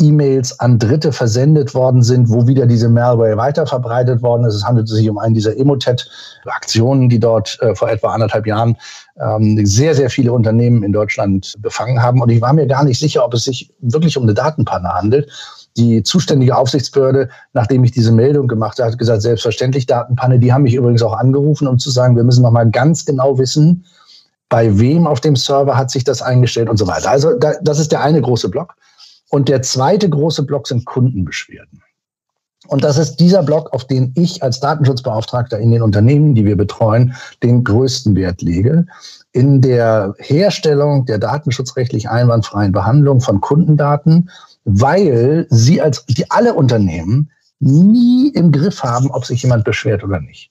E-Mails 0.00 0.58
an 0.60 0.78
Dritte 0.78 1.12
versendet 1.12 1.74
worden 1.74 2.02
sind, 2.02 2.28
wo 2.28 2.46
wieder 2.46 2.66
diese 2.66 2.88
Malware 2.88 3.36
weiterverbreitet 3.36 4.22
worden 4.22 4.44
ist. 4.44 4.54
Es 4.54 4.64
handelt 4.64 4.88
sich 4.88 5.08
um 5.08 5.18
einen 5.18 5.34
dieser 5.34 5.56
Emotet-Aktionen, 5.56 7.08
die 7.08 7.20
dort 7.20 7.58
äh, 7.60 7.74
vor 7.74 7.90
etwa 7.90 8.12
anderthalb 8.12 8.46
Jahren 8.46 8.76
ähm, 9.20 9.64
sehr, 9.66 9.94
sehr 9.94 10.10
viele 10.10 10.32
Unternehmen 10.32 10.82
in 10.82 10.92
Deutschland 10.92 11.54
befangen 11.58 12.02
haben. 12.02 12.20
Und 12.22 12.30
ich 12.30 12.40
war 12.40 12.52
mir 12.52 12.66
gar 12.66 12.84
nicht 12.84 12.98
sicher, 12.98 13.24
ob 13.24 13.34
es 13.34 13.44
sich 13.44 13.72
wirklich 13.80 14.16
um 14.16 14.24
eine 14.24 14.34
Datenpanne 14.34 14.88
handelt. 14.88 15.30
Die 15.76 16.02
zuständige 16.02 16.56
Aufsichtsbehörde, 16.56 17.28
nachdem 17.52 17.84
ich 17.84 17.92
diese 17.92 18.10
Meldung 18.10 18.48
gemacht 18.48 18.78
habe, 18.78 18.90
hat 18.90 18.98
gesagt, 18.98 19.22
selbstverständlich 19.22 19.86
Datenpanne. 19.86 20.38
Die 20.38 20.52
haben 20.52 20.62
mich 20.62 20.74
übrigens 20.74 21.02
auch 21.02 21.16
angerufen, 21.16 21.68
um 21.68 21.78
zu 21.78 21.90
sagen, 21.90 22.16
wir 22.16 22.24
müssen 22.24 22.42
noch 22.42 22.50
mal 22.50 22.68
ganz 22.68 23.04
genau 23.04 23.38
wissen, 23.38 23.84
bei 24.48 24.78
wem 24.78 25.06
auf 25.06 25.20
dem 25.20 25.36
Server 25.36 25.76
hat 25.76 25.90
sich 25.90 26.02
das 26.02 26.22
eingestellt 26.22 26.68
und 26.68 26.76
so 26.76 26.86
weiter. 26.88 27.10
Also 27.10 27.34
da, 27.38 27.52
das 27.62 27.78
ist 27.78 27.92
der 27.92 28.02
eine 28.02 28.20
große 28.20 28.48
Block. 28.48 28.74
Und 29.30 29.48
der 29.48 29.62
zweite 29.62 30.08
große 30.08 30.42
Block 30.42 30.68
sind 30.68 30.84
Kundenbeschwerden. 30.84 31.82
Und 32.68 32.84
das 32.84 32.98
ist 32.98 33.16
dieser 33.16 33.42
Block, 33.42 33.72
auf 33.72 33.86
den 33.86 34.12
ich 34.16 34.42
als 34.42 34.60
Datenschutzbeauftragter 34.60 35.58
in 35.58 35.70
den 35.70 35.82
Unternehmen, 35.82 36.34
die 36.34 36.44
wir 36.44 36.56
betreuen, 36.56 37.14
den 37.42 37.64
größten 37.64 38.14
Wert 38.16 38.42
lege. 38.42 38.86
In 39.32 39.62
der 39.62 40.14
Herstellung 40.18 41.06
der 41.06 41.18
datenschutzrechtlich 41.18 42.10
einwandfreien 42.10 42.72
Behandlung 42.72 43.20
von 43.20 43.40
Kundendaten, 43.40 44.30
weil 44.64 45.46
sie 45.48 45.80
als 45.80 46.04
die 46.06 46.30
alle 46.30 46.54
Unternehmen 46.54 47.30
nie 47.60 48.28
im 48.34 48.52
Griff 48.52 48.82
haben, 48.82 49.10
ob 49.10 49.24
sich 49.24 49.42
jemand 49.42 49.64
beschwert 49.64 50.04
oder 50.04 50.20
nicht. 50.20 50.50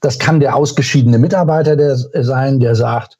Das 0.00 0.18
kann 0.18 0.40
der 0.40 0.56
ausgeschiedene 0.56 1.18
Mitarbeiter 1.18 1.76
der, 1.76 1.96
sein, 1.96 2.58
der 2.58 2.74
sagt, 2.74 3.18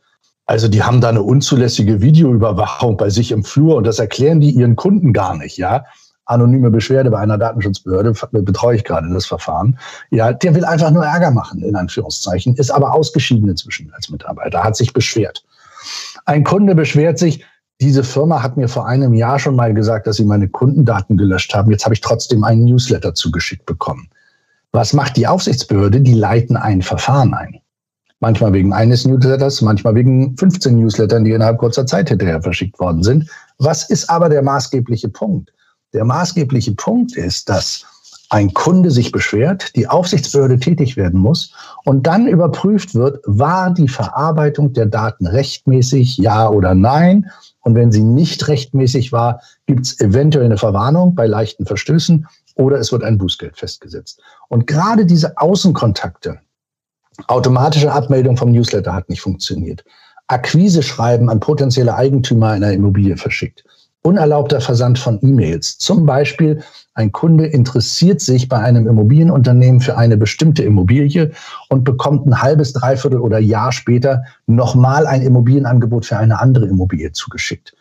also 0.50 0.66
die 0.66 0.82
haben 0.82 1.00
da 1.00 1.10
eine 1.10 1.22
unzulässige 1.22 2.02
Videoüberwachung 2.02 2.96
bei 2.96 3.08
sich 3.08 3.30
im 3.30 3.44
Flur 3.44 3.76
und 3.76 3.86
das 3.86 4.00
erklären 4.00 4.40
die 4.40 4.50
ihren 4.50 4.74
Kunden 4.74 5.12
gar 5.12 5.36
nicht, 5.36 5.58
ja. 5.58 5.84
Anonyme 6.24 6.72
Beschwerde 6.72 7.08
bei 7.12 7.20
einer 7.20 7.38
Datenschutzbehörde, 7.38 8.14
betreue 8.32 8.74
ich 8.74 8.82
gerade 8.82 9.08
das 9.12 9.26
Verfahren. 9.26 9.78
Ja, 10.10 10.32
der 10.32 10.56
will 10.56 10.64
einfach 10.64 10.90
nur 10.90 11.04
Ärger 11.04 11.30
machen, 11.30 11.62
in 11.62 11.76
Anführungszeichen, 11.76 12.56
ist 12.56 12.72
aber 12.72 12.92
ausgeschieden 12.92 13.48
inzwischen 13.48 13.92
als 13.94 14.10
Mitarbeiter, 14.10 14.64
hat 14.64 14.74
sich 14.74 14.92
beschwert. 14.92 15.44
Ein 16.24 16.42
Kunde 16.42 16.74
beschwert 16.74 17.20
sich, 17.20 17.44
diese 17.80 18.02
Firma 18.02 18.42
hat 18.42 18.56
mir 18.56 18.68
vor 18.68 18.88
einem 18.88 19.14
Jahr 19.14 19.38
schon 19.38 19.54
mal 19.54 19.72
gesagt, 19.72 20.08
dass 20.08 20.16
sie 20.16 20.24
meine 20.24 20.48
Kundendaten 20.48 21.16
gelöscht 21.16 21.54
haben. 21.54 21.70
Jetzt 21.70 21.84
habe 21.84 21.94
ich 21.94 22.00
trotzdem 22.00 22.42
einen 22.42 22.64
Newsletter 22.64 23.14
zugeschickt 23.14 23.66
bekommen. 23.66 24.10
Was 24.72 24.94
macht 24.94 25.16
die 25.16 25.28
Aufsichtsbehörde? 25.28 26.00
Die 26.00 26.14
leiten 26.14 26.56
ein 26.56 26.82
Verfahren 26.82 27.34
ein. 27.34 27.60
Manchmal 28.20 28.52
wegen 28.52 28.72
eines 28.74 29.06
Newsletters, 29.06 29.62
manchmal 29.62 29.94
wegen 29.94 30.36
15 30.36 30.76
Newslettern, 30.76 31.24
die 31.24 31.32
innerhalb 31.32 31.58
kurzer 31.58 31.86
Zeit 31.86 32.10
hinterher 32.10 32.42
verschickt 32.42 32.78
worden 32.78 33.02
sind. 33.02 33.30
Was 33.58 33.88
ist 33.88 34.10
aber 34.10 34.28
der 34.28 34.42
maßgebliche 34.42 35.08
Punkt? 35.08 35.52
Der 35.94 36.04
maßgebliche 36.04 36.72
Punkt 36.72 37.16
ist, 37.16 37.48
dass 37.48 37.84
ein 38.28 38.54
Kunde 38.54 38.90
sich 38.90 39.10
beschwert, 39.10 39.74
die 39.74 39.88
Aufsichtsbehörde 39.88 40.60
tätig 40.60 40.96
werden 40.96 41.18
muss 41.18 41.52
und 41.84 42.06
dann 42.06 42.28
überprüft 42.28 42.94
wird, 42.94 43.20
war 43.26 43.72
die 43.72 43.88
Verarbeitung 43.88 44.72
der 44.72 44.86
Daten 44.86 45.26
rechtmäßig, 45.26 46.16
ja 46.18 46.48
oder 46.48 46.74
nein. 46.74 47.28
Und 47.62 47.74
wenn 47.74 47.90
sie 47.90 48.04
nicht 48.04 48.46
rechtmäßig 48.46 49.12
war, 49.12 49.40
gibt 49.66 49.86
es 49.86 50.00
eventuell 50.00 50.44
eine 50.44 50.58
Verwarnung 50.58 51.14
bei 51.14 51.26
leichten 51.26 51.66
Verstößen 51.66 52.26
oder 52.54 52.78
es 52.78 52.92
wird 52.92 53.02
ein 53.02 53.18
Bußgeld 53.18 53.58
festgesetzt. 53.58 54.22
Und 54.48 54.66
gerade 54.66 55.06
diese 55.06 55.36
Außenkontakte, 55.38 56.38
Automatische 57.28 57.92
Abmeldung 57.92 58.36
vom 58.36 58.52
Newsletter 58.52 58.94
hat 58.94 59.08
nicht 59.08 59.20
funktioniert. 59.20 59.84
Akquise-Schreiben 60.28 61.28
an 61.28 61.40
potenzielle 61.40 61.94
Eigentümer 61.94 62.50
einer 62.50 62.72
Immobilie 62.72 63.16
verschickt. 63.16 63.64
Unerlaubter 64.02 64.60
Versand 64.60 64.98
von 64.98 65.18
E-Mails. 65.22 65.76
Zum 65.78 66.06
Beispiel, 66.06 66.62
ein 66.94 67.12
Kunde 67.12 67.46
interessiert 67.46 68.20
sich 68.20 68.48
bei 68.48 68.58
einem 68.58 68.86
Immobilienunternehmen 68.86 69.80
für 69.80 69.96
eine 69.96 70.16
bestimmte 70.16 70.62
Immobilie 70.62 71.32
und 71.68 71.84
bekommt 71.84 72.26
ein 72.26 72.40
halbes, 72.40 72.72
dreiviertel 72.72 73.18
oder 73.20 73.38
Jahr 73.38 73.72
später 73.72 74.22
nochmal 74.46 75.06
ein 75.06 75.22
Immobilienangebot 75.22 76.06
für 76.06 76.16
eine 76.16 76.40
andere 76.40 76.66
Immobilie 76.66 77.12
zugeschickt. 77.12 77.74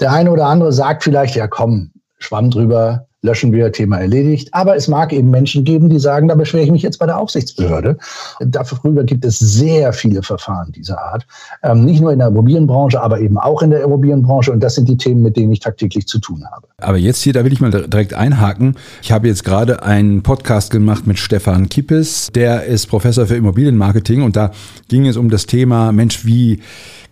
Der 0.00 0.12
eine 0.12 0.30
oder 0.30 0.46
andere 0.46 0.72
sagt 0.72 1.02
vielleicht, 1.02 1.34
ja 1.34 1.48
komm, 1.48 1.90
Schwamm 2.18 2.50
drüber, 2.50 3.05
löschen 3.22 3.52
wir, 3.52 3.72
Thema 3.72 3.98
erledigt. 3.98 4.48
Aber 4.52 4.76
es 4.76 4.88
mag 4.88 5.12
eben 5.12 5.30
Menschen 5.30 5.64
geben, 5.64 5.90
die 5.90 5.98
sagen, 5.98 6.28
da 6.28 6.34
beschwere 6.34 6.64
ich 6.64 6.70
mich 6.70 6.82
jetzt 6.82 6.98
bei 6.98 7.06
der 7.06 7.18
Aufsichtsbehörde. 7.18 7.98
Darüber 8.40 9.04
gibt 9.04 9.24
es 9.24 9.38
sehr 9.38 9.92
viele 9.92 10.22
Verfahren 10.22 10.72
dieser 10.72 11.00
Art. 11.00 11.26
Ähm, 11.62 11.84
nicht 11.84 12.00
nur 12.00 12.12
in 12.12 12.18
der 12.18 12.28
Immobilienbranche, 12.28 13.00
aber 13.00 13.20
eben 13.20 13.38
auch 13.38 13.62
in 13.62 13.70
der 13.70 13.82
Immobilienbranche. 13.82 14.52
Und 14.52 14.60
das 14.60 14.74
sind 14.74 14.88
die 14.88 14.96
Themen, 14.96 15.22
mit 15.22 15.36
denen 15.36 15.52
ich 15.52 15.60
tagtäglich 15.60 16.06
zu 16.06 16.18
tun 16.18 16.44
habe. 16.50 16.68
Aber 16.78 16.98
jetzt 16.98 17.22
hier, 17.22 17.32
da 17.32 17.44
will 17.44 17.52
ich 17.52 17.60
mal 17.60 17.70
direkt 17.70 18.14
einhaken. 18.14 18.76
Ich 19.02 19.10
habe 19.10 19.26
jetzt 19.28 19.44
gerade 19.44 19.82
einen 19.82 20.22
Podcast 20.22 20.70
gemacht 20.70 21.06
mit 21.06 21.18
Stefan 21.18 21.68
Kippes. 21.68 22.28
Der 22.34 22.64
ist 22.64 22.86
Professor 22.86 23.26
für 23.26 23.36
Immobilienmarketing 23.36 24.22
und 24.22 24.36
da 24.36 24.52
ging 24.88 25.06
es 25.06 25.16
um 25.16 25.30
das 25.30 25.46
Thema, 25.46 25.90
Mensch, 25.90 26.24
wie 26.24 26.60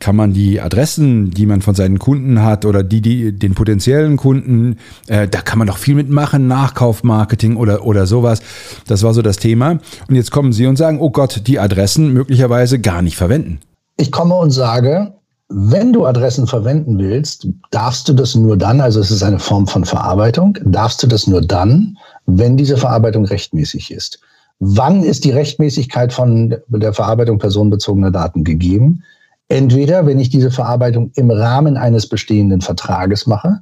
kann 0.00 0.16
man 0.16 0.32
die 0.32 0.60
Adressen, 0.60 1.30
die 1.30 1.46
man 1.46 1.62
von 1.62 1.74
seinen 1.74 1.98
Kunden 1.98 2.42
hat 2.42 2.64
oder 2.64 2.82
die, 2.82 3.00
die 3.00 3.32
den 3.32 3.54
potenziellen 3.54 4.16
Kunden, 4.16 4.76
äh, 5.06 5.28
da 5.28 5.40
kann 5.40 5.58
man 5.58 5.66
doch 5.66 5.78
viel 5.78 5.94
mitmachen, 6.04 6.46
Nachkaufmarketing 6.46 7.56
oder, 7.56 7.84
oder 7.84 8.06
sowas. 8.06 8.40
Das 8.86 9.02
war 9.02 9.14
so 9.14 9.22
das 9.22 9.38
Thema. 9.38 9.78
Und 10.08 10.14
jetzt 10.14 10.30
kommen 10.30 10.52
Sie 10.52 10.66
und 10.66 10.76
sagen, 10.76 11.00
oh 11.00 11.10
Gott, 11.10 11.42
die 11.46 11.58
Adressen 11.58 12.12
möglicherweise 12.12 12.78
gar 12.78 13.02
nicht 13.02 13.16
verwenden. 13.16 13.60
Ich 13.96 14.12
komme 14.12 14.34
und 14.34 14.50
sage, 14.50 15.14
wenn 15.48 15.92
du 15.92 16.06
Adressen 16.06 16.46
verwenden 16.46 16.98
willst, 16.98 17.46
darfst 17.70 18.08
du 18.08 18.12
das 18.12 18.34
nur 18.34 18.56
dann, 18.56 18.80
also 18.80 19.00
es 19.00 19.10
ist 19.10 19.22
eine 19.22 19.38
Form 19.38 19.66
von 19.66 19.84
Verarbeitung, 19.84 20.58
darfst 20.64 21.02
du 21.02 21.06
das 21.06 21.26
nur 21.26 21.42
dann, 21.42 21.96
wenn 22.26 22.56
diese 22.56 22.76
Verarbeitung 22.76 23.24
rechtmäßig 23.24 23.90
ist. 23.90 24.20
Wann 24.58 25.02
ist 25.02 25.24
die 25.24 25.30
Rechtmäßigkeit 25.30 26.12
von 26.12 26.56
der 26.68 26.92
Verarbeitung 26.92 27.38
personenbezogener 27.38 28.10
Daten 28.10 28.44
gegeben? 28.44 29.02
Entweder, 29.48 30.06
wenn 30.06 30.18
ich 30.18 30.30
diese 30.30 30.50
Verarbeitung 30.50 31.10
im 31.14 31.30
Rahmen 31.30 31.76
eines 31.76 32.08
bestehenden 32.08 32.62
Vertrages 32.62 33.26
mache, 33.26 33.60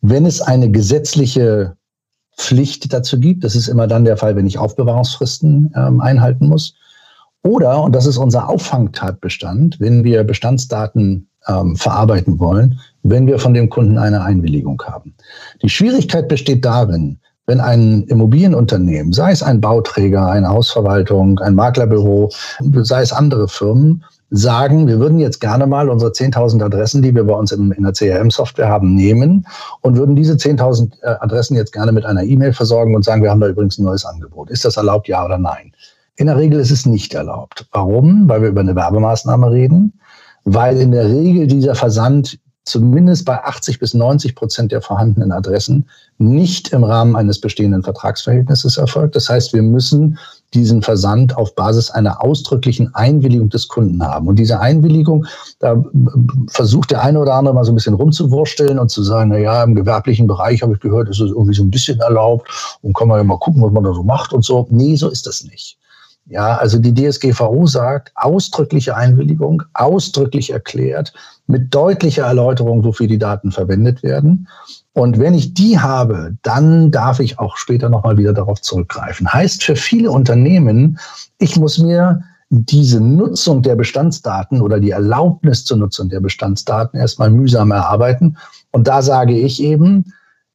wenn 0.00 0.26
es 0.26 0.40
eine 0.40 0.70
gesetzliche 0.70 1.76
Pflicht 2.36 2.92
dazu 2.92 3.18
gibt, 3.18 3.44
das 3.44 3.56
ist 3.56 3.68
immer 3.68 3.86
dann 3.86 4.04
der 4.04 4.16
Fall, 4.16 4.36
wenn 4.36 4.46
ich 4.46 4.58
Aufbewahrungsfristen 4.58 5.72
ähm, 5.74 6.00
einhalten 6.00 6.48
muss, 6.48 6.74
oder, 7.42 7.82
und 7.82 7.94
das 7.94 8.06
ist 8.06 8.16
unser 8.16 8.48
Auffangtatbestand, 8.48 9.80
wenn 9.80 10.04
wir 10.04 10.24
Bestandsdaten 10.24 11.28
ähm, 11.46 11.76
verarbeiten 11.76 12.38
wollen, 12.38 12.80
wenn 13.02 13.26
wir 13.26 13.38
von 13.38 13.54
dem 13.54 13.70
Kunden 13.70 13.96
eine 13.98 14.22
Einwilligung 14.22 14.82
haben. 14.86 15.14
Die 15.62 15.68
Schwierigkeit 15.68 16.28
besteht 16.28 16.64
darin, 16.64 17.18
wenn 17.46 17.60
ein 17.60 18.02
Immobilienunternehmen, 18.04 19.12
sei 19.12 19.32
es 19.32 19.42
ein 19.42 19.60
Bauträger, 19.60 20.30
eine 20.30 20.48
Hausverwaltung, 20.48 21.38
ein 21.38 21.54
Maklerbüro, 21.54 22.30
sei 22.82 23.00
es 23.00 23.12
andere 23.12 23.48
Firmen, 23.48 24.04
sagen, 24.30 24.86
wir 24.86 24.98
würden 24.98 25.18
jetzt 25.18 25.40
gerne 25.40 25.66
mal 25.66 25.88
unsere 25.88 26.10
10.000 26.10 26.62
Adressen, 26.62 27.02
die 27.02 27.14
wir 27.14 27.24
bei 27.24 27.34
uns 27.34 27.50
in, 27.52 27.72
in 27.72 27.82
der 27.82 27.92
CRM-Software 27.92 28.68
haben, 28.68 28.94
nehmen 28.94 29.46
und 29.80 29.96
würden 29.96 30.16
diese 30.16 30.34
10.000 30.34 31.02
äh, 31.02 31.16
Adressen 31.20 31.56
jetzt 31.56 31.72
gerne 31.72 31.92
mit 31.92 32.04
einer 32.04 32.22
E-Mail 32.22 32.52
versorgen 32.52 32.94
und 32.94 33.04
sagen, 33.04 33.22
wir 33.22 33.30
haben 33.30 33.40
da 33.40 33.48
übrigens 33.48 33.78
ein 33.78 33.84
neues 33.84 34.04
Angebot. 34.04 34.50
Ist 34.50 34.64
das 34.64 34.76
erlaubt, 34.76 35.08
ja 35.08 35.24
oder 35.24 35.38
nein? 35.38 35.72
In 36.16 36.26
der 36.26 36.36
Regel 36.36 36.60
ist 36.60 36.70
es 36.70 36.84
nicht 36.84 37.14
erlaubt. 37.14 37.66
Warum? 37.72 38.28
Weil 38.28 38.42
wir 38.42 38.48
über 38.48 38.60
eine 38.60 38.74
Werbemaßnahme 38.74 39.50
reden, 39.50 39.98
weil 40.44 40.76
in 40.78 40.92
der 40.92 41.08
Regel 41.08 41.46
dieser 41.46 41.74
Versand 41.74 42.38
zumindest 42.64 43.24
bei 43.24 43.42
80 43.42 43.78
bis 43.78 43.94
90 43.94 44.34
Prozent 44.34 44.72
der 44.72 44.82
vorhandenen 44.82 45.32
Adressen 45.32 45.88
nicht 46.18 46.72
im 46.72 46.84
Rahmen 46.84 47.16
eines 47.16 47.40
bestehenden 47.40 47.82
Vertragsverhältnisses 47.82 48.76
erfolgt. 48.76 49.16
Das 49.16 49.28
heißt, 49.28 49.54
wir 49.54 49.62
müssen 49.62 50.18
diesen 50.54 50.82
Versand 50.82 51.36
auf 51.36 51.54
Basis 51.54 51.90
einer 51.90 52.22
ausdrücklichen 52.24 52.94
Einwilligung 52.94 53.50
des 53.50 53.68
Kunden 53.68 54.02
haben. 54.02 54.28
Und 54.28 54.38
diese 54.38 54.60
Einwilligung, 54.60 55.26
da 55.58 55.82
versucht 56.48 56.90
der 56.90 57.02
eine 57.02 57.20
oder 57.20 57.34
andere 57.34 57.54
mal 57.54 57.64
so 57.64 57.72
ein 57.72 57.74
bisschen 57.74 57.94
rumzuwursteln 57.94 58.78
und 58.78 58.90
zu 58.90 59.02
sagen, 59.02 59.30
na 59.30 59.38
ja, 59.38 59.62
im 59.62 59.74
gewerblichen 59.74 60.26
Bereich 60.26 60.62
habe 60.62 60.74
ich 60.74 60.80
gehört, 60.80 61.08
ist 61.08 61.20
es 61.20 61.30
irgendwie 61.30 61.54
so 61.54 61.62
ein 61.62 61.70
bisschen 61.70 62.00
erlaubt 62.00 62.78
und 62.82 62.96
kann 62.96 63.08
man 63.08 63.18
ja 63.18 63.24
mal 63.24 63.38
gucken, 63.38 63.62
was 63.62 63.72
man 63.72 63.84
da 63.84 63.92
so 63.92 64.02
macht 64.02 64.32
und 64.32 64.44
so. 64.44 64.66
Nee, 64.70 64.96
so 64.96 65.08
ist 65.08 65.26
das 65.26 65.44
nicht. 65.44 65.78
Ja, 66.30 66.56
also 66.58 66.78
die 66.78 66.92
DSGVO 66.92 67.66
sagt, 67.66 68.12
ausdrückliche 68.14 68.94
Einwilligung, 68.94 69.62
ausdrücklich 69.72 70.50
erklärt, 70.50 71.14
mit 71.46 71.74
deutlicher 71.74 72.26
Erläuterung, 72.26 72.84
wofür 72.84 73.06
die 73.06 73.18
Daten 73.18 73.50
verwendet 73.50 74.02
werden. 74.02 74.46
Und 74.98 75.20
wenn 75.20 75.34
ich 75.34 75.54
die 75.54 75.78
habe, 75.78 76.36
dann 76.42 76.90
darf 76.90 77.20
ich 77.20 77.38
auch 77.38 77.56
später 77.56 77.88
nochmal 77.88 78.18
wieder 78.18 78.32
darauf 78.32 78.60
zurückgreifen. 78.60 79.32
Heißt 79.32 79.62
für 79.62 79.76
viele 79.76 80.10
Unternehmen, 80.10 80.98
ich 81.38 81.56
muss 81.56 81.78
mir 81.78 82.24
diese 82.50 83.00
Nutzung 83.00 83.62
der 83.62 83.76
Bestandsdaten 83.76 84.60
oder 84.60 84.80
die 84.80 84.90
Erlaubnis 84.90 85.64
zur 85.64 85.76
Nutzung 85.76 86.08
der 86.08 86.18
Bestandsdaten 86.18 86.98
erstmal 86.98 87.30
mühsam 87.30 87.70
erarbeiten. 87.70 88.38
Und 88.72 88.88
da 88.88 89.00
sage 89.00 89.38
ich 89.38 89.62
eben, 89.62 90.12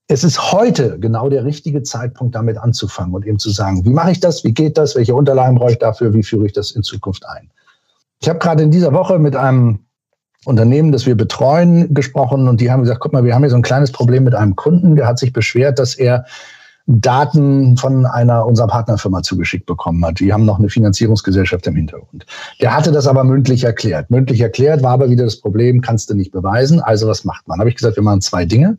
es 0.08 0.26
ist 0.26 0.52
heute 0.52 1.00
genau 1.00 1.30
der 1.30 1.46
richtige 1.46 1.82
Zeitpunkt, 1.84 2.36
damit 2.36 2.58
anzufangen 2.58 3.14
und 3.14 3.26
eben 3.26 3.40
zu 3.40 3.50
sagen, 3.50 3.86
wie 3.86 3.94
mache 3.94 4.12
ich 4.12 4.20
das, 4.20 4.44
wie 4.44 4.54
geht 4.54 4.78
das, 4.78 4.98
welche 4.98 5.16
Unterlagen 5.16 5.56
brauche 5.56 5.72
ich 5.72 5.80
dafür, 5.80 6.14
wie 6.14 6.24
führe 6.24 6.48
ich 6.48 6.54
das 6.54 6.72
in 6.72 6.84
Zukunft 6.84 7.26
ein. 7.30 7.50
Ich 8.20 8.28
habe 8.28 8.40
gerade 8.40 8.64
in 8.64 8.72
dieser 8.72 8.92
Woche 8.92 9.20
mit 9.20 9.38
einem 9.38 9.80
Unternehmen, 10.46 10.92
das 10.92 11.06
wir 11.06 11.16
betreuen, 11.16 11.94
gesprochen 11.94 12.48
und 12.48 12.62
die 12.62 12.72
haben 12.72 12.82
gesagt, 12.82 13.00
guck 13.00 13.14
mal, 13.14 13.24
wir 13.24 13.34
haben 13.34 13.44
hier 13.44 13.50
so 13.50 13.56
ein 13.56 13.62
kleines 13.62 13.92
Problem 13.92 14.24
mit 14.24 14.36
einem 14.36 14.56
Kunden, 14.56 14.96
der 14.96 15.08
hat 15.08 15.20
sich 15.20 15.34
beschwert, 15.34 15.80
dass 15.80 15.96
er 15.96 16.26
Daten 16.86 17.78
von 17.78 18.06
einer 18.06 18.46
unserer 18.46 18.68
Partnerfirma 18.68 19.24
zugeschickt 19.24 19.66
bekommen 19.66 20.06
hat. 20.06 20.20
Die 20.20 20.34
haben 20.34 20.46
noch 20.46 20.60
eine 20.60 20.70
Finanzierungsgesellschaft 20.70 21.66
im 21.68 21.78
Hintergrund. 21.78 22.26
Der 22.62 22.76
hatte 22.76 22.92
das 22.92 23.08
aber 23.08 23.24
mündlich 23.24 23.64
erklärt. 23.64 24.10
Mündlich 24.12 24.42
erklärt 24.42 24.84
war 24.84 24.92
aber 24.92 25.10
wieder 25.10 25.24
das 25.24 25.40
Problem, 25.40 25.80
kannst 25.80 26.10
du 26.10 26.14
nicht 26.14 26.34
beweisen. 26.34 26.82
Also 26.82 27.08
was 27.08 27.24
macht 27.24 27.48
man? 27.48 27.60
Habe 27.60 27.70
ich 27.70 27.76
gesagt, 27.76 27.96
wir 27.96 28.04
machen 28.04 28.20
zwei 28.20 28.44
Dinge. 28.44 28.78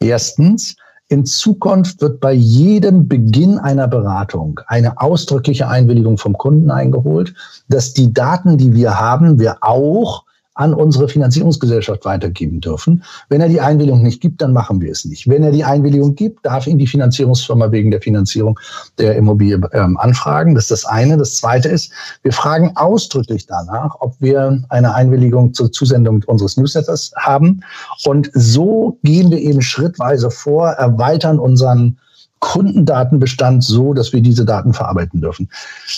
Erstens, 0.00 0.74
in 1.08 1.24
Zukunft 1.24 2.00
wird 2.00 2.20
bei 2.20 2.32
jedem 2.32 3.06
Beginn 3.06 3.58
einer 3.58 3.86
Beratung 3.86 4.58
eine 4.66 5.00
ausdrückliche 5.00 5.68
Einwilligung 5.68 6.18
vom 6.18 6.36
Kunden 6.36 6.70
eingeholt, 6.70 7.34
dass 7.68 7.92
die 7.92 8.12
Daten, 8.12 8.58
die 8.58 8.74
wir 8.74 8.98
haben, 8.98 9.38
wir 9.38 9.58
auch 9.60 10.24
an 10.54 10.74
unsere 10.74 11.08
Finanzierungsgesellschaft 11.08 12.04
weitergeben 12.04 12.60
dürfen. 12.60 13.02
Wenn 13.28 13.40
er 13.40 13.48
die 13.48 13.60
Einwilligung 13.60 14.02
nicht 14.02 14.20
gibt, 14.20 14.42
dann 14.42 14.52
machen 14.52 14.80
wir 14.80 14.92
es 14.92 15.04
nicht. 15.04 15.28
Wenn 15.28 15.42
er 15.42 15.50
die 15.50 15.64
Einwilligung 15.64 16.14
gibt, 16.14 16.44
darf 16.44 16.66
ihn 16.66 16.78
die 16.78 16.86
Finanzierungsfirma 16.86 17.72
wegen 17.72 17.90
der 17.90 18.02
Finanzierung 18.02 18.58
der 18.98 19.16
Immobilie 19.16 19.60
ähm, 19.72 19.96
anfragen. 19.96 20.54
Das 20.54 20.64
ist 20.64 20.70
das 20.70 20.84
eine. 20.84 21.16
Das 21.16 21.36
zweite 21.36 21.68
ist, 21.68 21.92
wir 22.22 22.32
fragen 22.32 22.72
ausdrücklich 22.76 23.46
danach, 23.46 23.96
ob 24.00 24.14
wir 24.20 24.62
eine 24.68 24.94
Einwilligung 24.94 25.54
zur 25.54 25.72
Zusendung 25.72 26.22
unseres 26.26 26.56
Newsletters 26.56 27.12
haben. 27.16 27.62
Und 28.04 28.30
so 28.34 28.98
gehen 29.02 29.30
wir 29.30 29.38
eben 29.38 29.62
schrittweise 29.62 30.30
vor, 30.30 30.68
erweitern 30.68 31.38
unseren 31.38 31.98
Kundendatenbestand 32.40 33.62
so, 33.62 33.94
dass 33.94 34.12
wir 34.12 34.20
diese 34.20 34.44
Daten 34.44 34.74
verarbeiten 34.74 35.20
dürfen. 35.20 35.48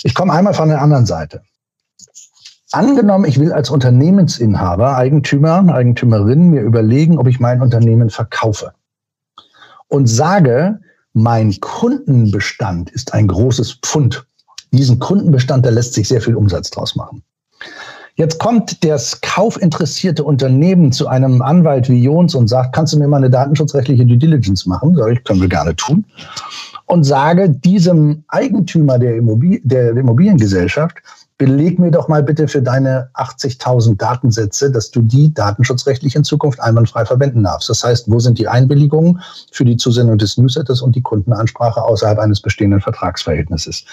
Ich 0.03 0.13
komme 0.13 0.31
einmal 0.31 0.53
von 0.53 0.69
der 0.69 0.81
anderen 0.81 1.05
Seite. 1.05 1.41
Angenommen, 2.75 3.23
ich 3.23 3.39
will 3.39 3.53
als 3.53 3.69
Unternehmensinhaber, 3.69 4.97
Eigentümer, 4.97 5.73
Eigentümerin 5.73 6.49
mir 6.49 6.61
überlegen, 6.61 7.17
ob 7.17 7.25
ich 7.25 7.39
mein 7.39 7.61
Unternehmen 7.61 8.09
verkaufe 8.09 8.73
und 9.87 10.07
sage, 10.07 10.81
mein 11.13 11.57
Kundenbestand 11.61 12.89
ist 12.89 13.13
ein 13.13 13.27
großes 13.27 13.79
Pfund. 13.81 14.27
Diesen 14.73 14.99
Kundenbestand, 14.99 15.65
da 15.65 15.69
lässt 15.69 15.93
sich 15.93 16.09
sehr 16.09 16.19
viel 16.19 16.35
Umsatz 16.35 16.69
draus 16.69 16.97
machen. 16.97 17.23
Jetzt 18.15 18.39
kommt 18.39 18.83
das 18.83 19.21
kaufinteressierte 19.21 20.25
Unternehmen 20.25 20.91
zu 20.91 21.07
einem 21.07 21.41
Anwalt 21.41 21.87
wie 21.87 22.03
Jons 22.03 22.35
und 22.35 22.49
sagt, 22.49 22.75
kannst 22.75 22.91
du 22.91 22.99
mir 22.99 23.07
mal 23.07 23.17
eine 23.17 23.29
datenschutzrechtliche 23.29 24.05
Due 24.05 24.17
Diligence 24.17 24.65
machen? 24.65 24.95
Sag 24.95 25.13
ich, 25.13 25.23
können 25.23 25.39
wir 25.39 25.47
gerne 25.47 25.77
tun. 25.77 26.03
Und 26.87 27.05
sage 27.05 27.49
diesem 27.49 28.25
Eigentümer 28.27 28.99
der, 28.99 29.15
Immobil 29.15 29.61
der 29.63 29.91
Immobiliengesellschaft, 29.91 30.97
beleg 31.37 31.79
mir 31.79 31.91
doch 31.91 32.07
mal 32.07 32.23
bitte 32.23 32.47
für 32.47 32.61
deine 32.61 33.09
80.000 33.15 33.97
Datensätze, 33.97 34.71
dass 34.71 34.91
du 34.91 35.01
die 35.01 35.33
datenschutzrechtlich 35.33 36.15
in 36.15 36.23
Zukunft 36.23 36.59
einwandfrei 36.61 37.05
verwenden 37.05 37.43
darfst. 37.43 37.69
Das 37.69 37.83
heißt, 37.83 38.09
wo 38.09 38.19
sind 38.19 38.39
die 38.39 38.47
Einwilligungen 38.47 39.21
für 39.51 39.65
die 39.65 39.77
Zusendung 39.77 40.17
des 40.17 40.37
Newsletters 40.37 40.81
und 40.81 40.95
die 40.95 41.01
Kundenansprache 41.01 41.83
außerhalb 41.83 42.19
eines 42.19 42.41
bestehenden 42.41 42.81
Vertragsverhältnisses? 42.81 43.83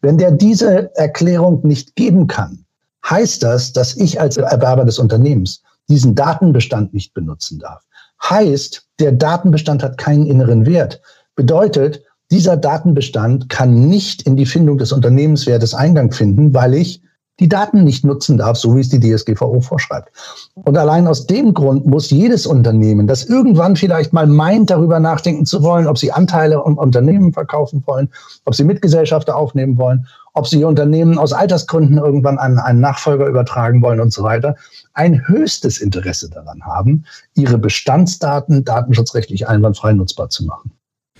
Wenn 0.00 0.18
der 0.18 0.32
diese 0.32 0.94
Erklärung 0.96 1.64
nicht 1.64 1.94
geben 1.94 2.26
kann, 2.26 2.64
heißt 3.08 3.42
das, 3.42 3.72
dass 3.72 3.96
ich 3.96 4.20
als 4.20 4.36
Erwerber 4.36 4.84
des 4.84 4.98
Unternehmens 4.98 5.62
diesen 5.88 6.14
Datenbestand 6.14 6.92
nicht 6.92 7.14
benutzen 7.14 7.60
darf. 7.60 7.82
Heißt, 8.28 8.86
der 8.98 9.12
Datenbestand 9.12 9.82
hat 9.82 9.98
keinen 9.98 10.26
inneren 10.26 10.66
Wert. 10.66 11.00
Bedeutet, 11.34 12.02
dieser 12.32 12.56
Datenbestand 12.56 13.50
kann 13.50 13.88
nicht 13.88 14.22
in 14.22 14.36
die 14.36 14.46
Findung 14.46 14.78
des 14.78 14.90
Unternehmenswertes 14.90 15.74
Eingang 15.74 16.12
finden, 16.12 16.54
weil 16.54 16.72
ich 16.72 17.02
die 17.40 17.48
Daten 17.48 17.84
nicht 17.84 18.04
nutzen 18.04 18.38
darf, 18.38 18.56
so 18.56 18.74
wie 18.74 18.80
es 18.80 18.88
die 18.88 19.00
DSGVO 19.00 19.60
vorschreibt. 19.60 20.10
Und 20.54 20.78
allein 20.78 21.06
aus 21.06 21.26
dem 21.26 21.52
Grund 21.52 21.84
muss 21.86 22.08
jedes 22.08 22.46
Unternehmen, 22.46 23.06
das 23.06 23.24
irgendwann 23.24 23.76
vielleicht 23.76 24.14
mal 24.14 24.26
meint, 24.26 24.70
darüber 24.70 24.98
nachdenken 24.98 25.44
zu 25.44 25.62
wollen, 25.62 25.86
ob 25.86 25.98
sie 25.98 26.10
Anteile 26.10 26.62
im 26.64 26.78
Unternehmen 26.78 27.34
verkaufen 27.34 27.82
wollen, 27.86 28.08
ob 28.46 28.54
sie 28.54 28.64
Mitgesellschafter 28.64 29.36
aufnehmen 29.36 29.76
wollen, 29.76 30.06
ob 30.32 30.46
sie 30.46 30.60
ihr 30.60 30.68
Unternehmen 30.68 31.18
aus 31.18 31.34
Altersgründen 31.34 31.98
irgendwann 31.98 32.38
an 32.38 32.58
einen 32.58 32.80
Nachfolger 32.80 33.26
übertragen 33.26 33.82
wollen 33.82 34.00
und 34.00 34.12
so 34.12 34.22
weiter, 34.22 34.56
ein 34.94 35.26
höchstes 35.28 35.82
Interesse 35.82 36.30
daran 36.30 36.62
haben, 36.62 37.04
ihre 37.34 37.58
Bestandsdaten 37.58 38.64
datenschutzrechtlich 38.64 39.48
einwandfrei 39.48 39.92
nutzbar 39.92 40.30
zu 40.30 40.44
machen. 40.44 40.72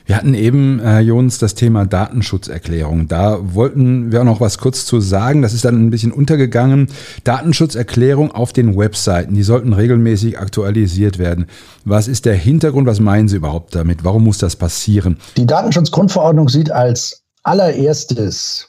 Wir 0.04 0.16
hatten 0.16 0.34
eben, 0.34 0.80
Herr 0.80 1.00
Jons, 1.00 1.38
das 1.38 1.54
Thema 1.54 1.86
Datenschutzerklärung. 1.86 3.08
Da 3.08 3.38
wollten 3.54 4.10
wir 4.10 4.20
auch 4.20 4.24
noch 4.26 4.40
was 4.40 4.58
kurz 4.58 4.84
zu 4.84 5.00
sagen. 5.00 5.42
Das 5.42 5.54
ist 5.54 5.64
dann 5.64 5.86
ein 5.86 5.90
bisschen 5.90 6.12
untergegangen. 6.12 6.88
Datenschutzerklärung 7.24 8.32
auf 8.32 8.52
den 8.52 8.76
Webseiten, 8.76 9.34
die 9.34 9.42
sollten 9.42 9.72
regelmäßig 9.72 10.38
aktualisiert 10.38 11.18
werden. 11.18 11.46
Was 11.84 12.08
ist 12.08 12.24
der 12.24 12.34
Hintergrund? 12.34 12.86
Was 12.86 13.00
meinen 13.00 13.28
Sie 13.28 13.36
überhaupt 13.36 13.74
damit? 13.74 14.04
Warum 14.04 14.24
muss 14.24 14.38
das 14.38 14.56
passieren? 14.56 15.18
Die 15.36 15.46
Datenschutzgrundverordnung 15.46 16.48
sieht 16.48 16.70
als 16.70 17.22
allererstes 17.44 18.68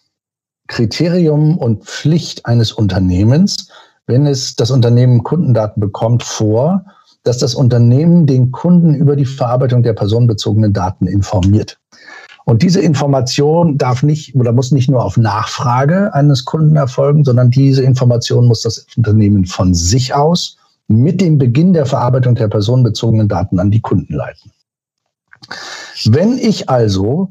Kriterium 0.68 1.58
und 1.58 1.86
Pflicht 1.86 2.46
eines 2.46 2.72
Unternehmens, 2.72 3.70
wenn 4.08 4.26
es 4.26 4.56
das 4.56 4.72
Unternehmen 4.72 5.24
Kundendaten 5.24 5.80
bekommt, 5.80 6.24
vor, 6.24 6.86
dass 7.24 7.38
das 7.38 7.56
Unternehmen 7.56 8.26
den 8.26 8.52
Kunden 8.52 8.96
über 8.96 9.16
die 9.16 9.26
Verarbeitung 9.26 9.84
der 9.84 9.94
personenbezogenen 9.94 10.74
Daten 10.74 11.08
informiert. 11.08 11.80
Und 12.46 12.62
diese 12.62 12.82
Information 12.82 13.78
darf 13.78 14.04
nicht 14.04 14.36
oder 14.36 14.52
muss 14.52 14.72
nicht 14.72 14.90
nur 14.90 15.04
auf 15.04 15.16
Nachfrage 15.16 16.14
eines 16.14 16.44
Kunden 16.44 16.76
erfolgen, 16.76 17.24
sondern 17.24 17.50
diese 17.50 17.84
Information 17.84 18.48
muss 18.48 18.64
das 18.64 18.86
Unternehmen 18.98 19.46
von 19.46 19.74
sich 19.74 20.14
aus 20.14 20.58
mit 20.90 21.22
dem 21.22 21.38
Beginn 21.38 21.74
der 21.74 21.86
Verarbeitung 21.86 22.36
der 22.36 22.50
personenbezogenen 22.50 23.30
Daten 23.30 23.60
an 23.60 23.72
die 23.72 23.80
Kunden 23.80 24.14
leiten. 24.14 24.52
Wenn 26.06 26.38
ich 26.38 26.70
also 26.70 27.30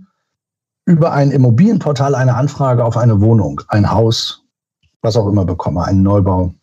über 0.86 1.12
ein 1.12 1.30
Immobilienportal 1.30 2.14
eine 2.14 2.34
Anfrage 2.34 2.84
auf 2.84 2.96
eine 2.96 3.20
Wohnung, 3.20 3.60
ein 3.68 3.90
Haus, 3.90 4.42
was 5.02 5.16
auch 5.16 5.28
immer 5.28 5.44
bekomme, 5.44 5.84
einen 5.84 6.02
Neubau, 6.02 6.54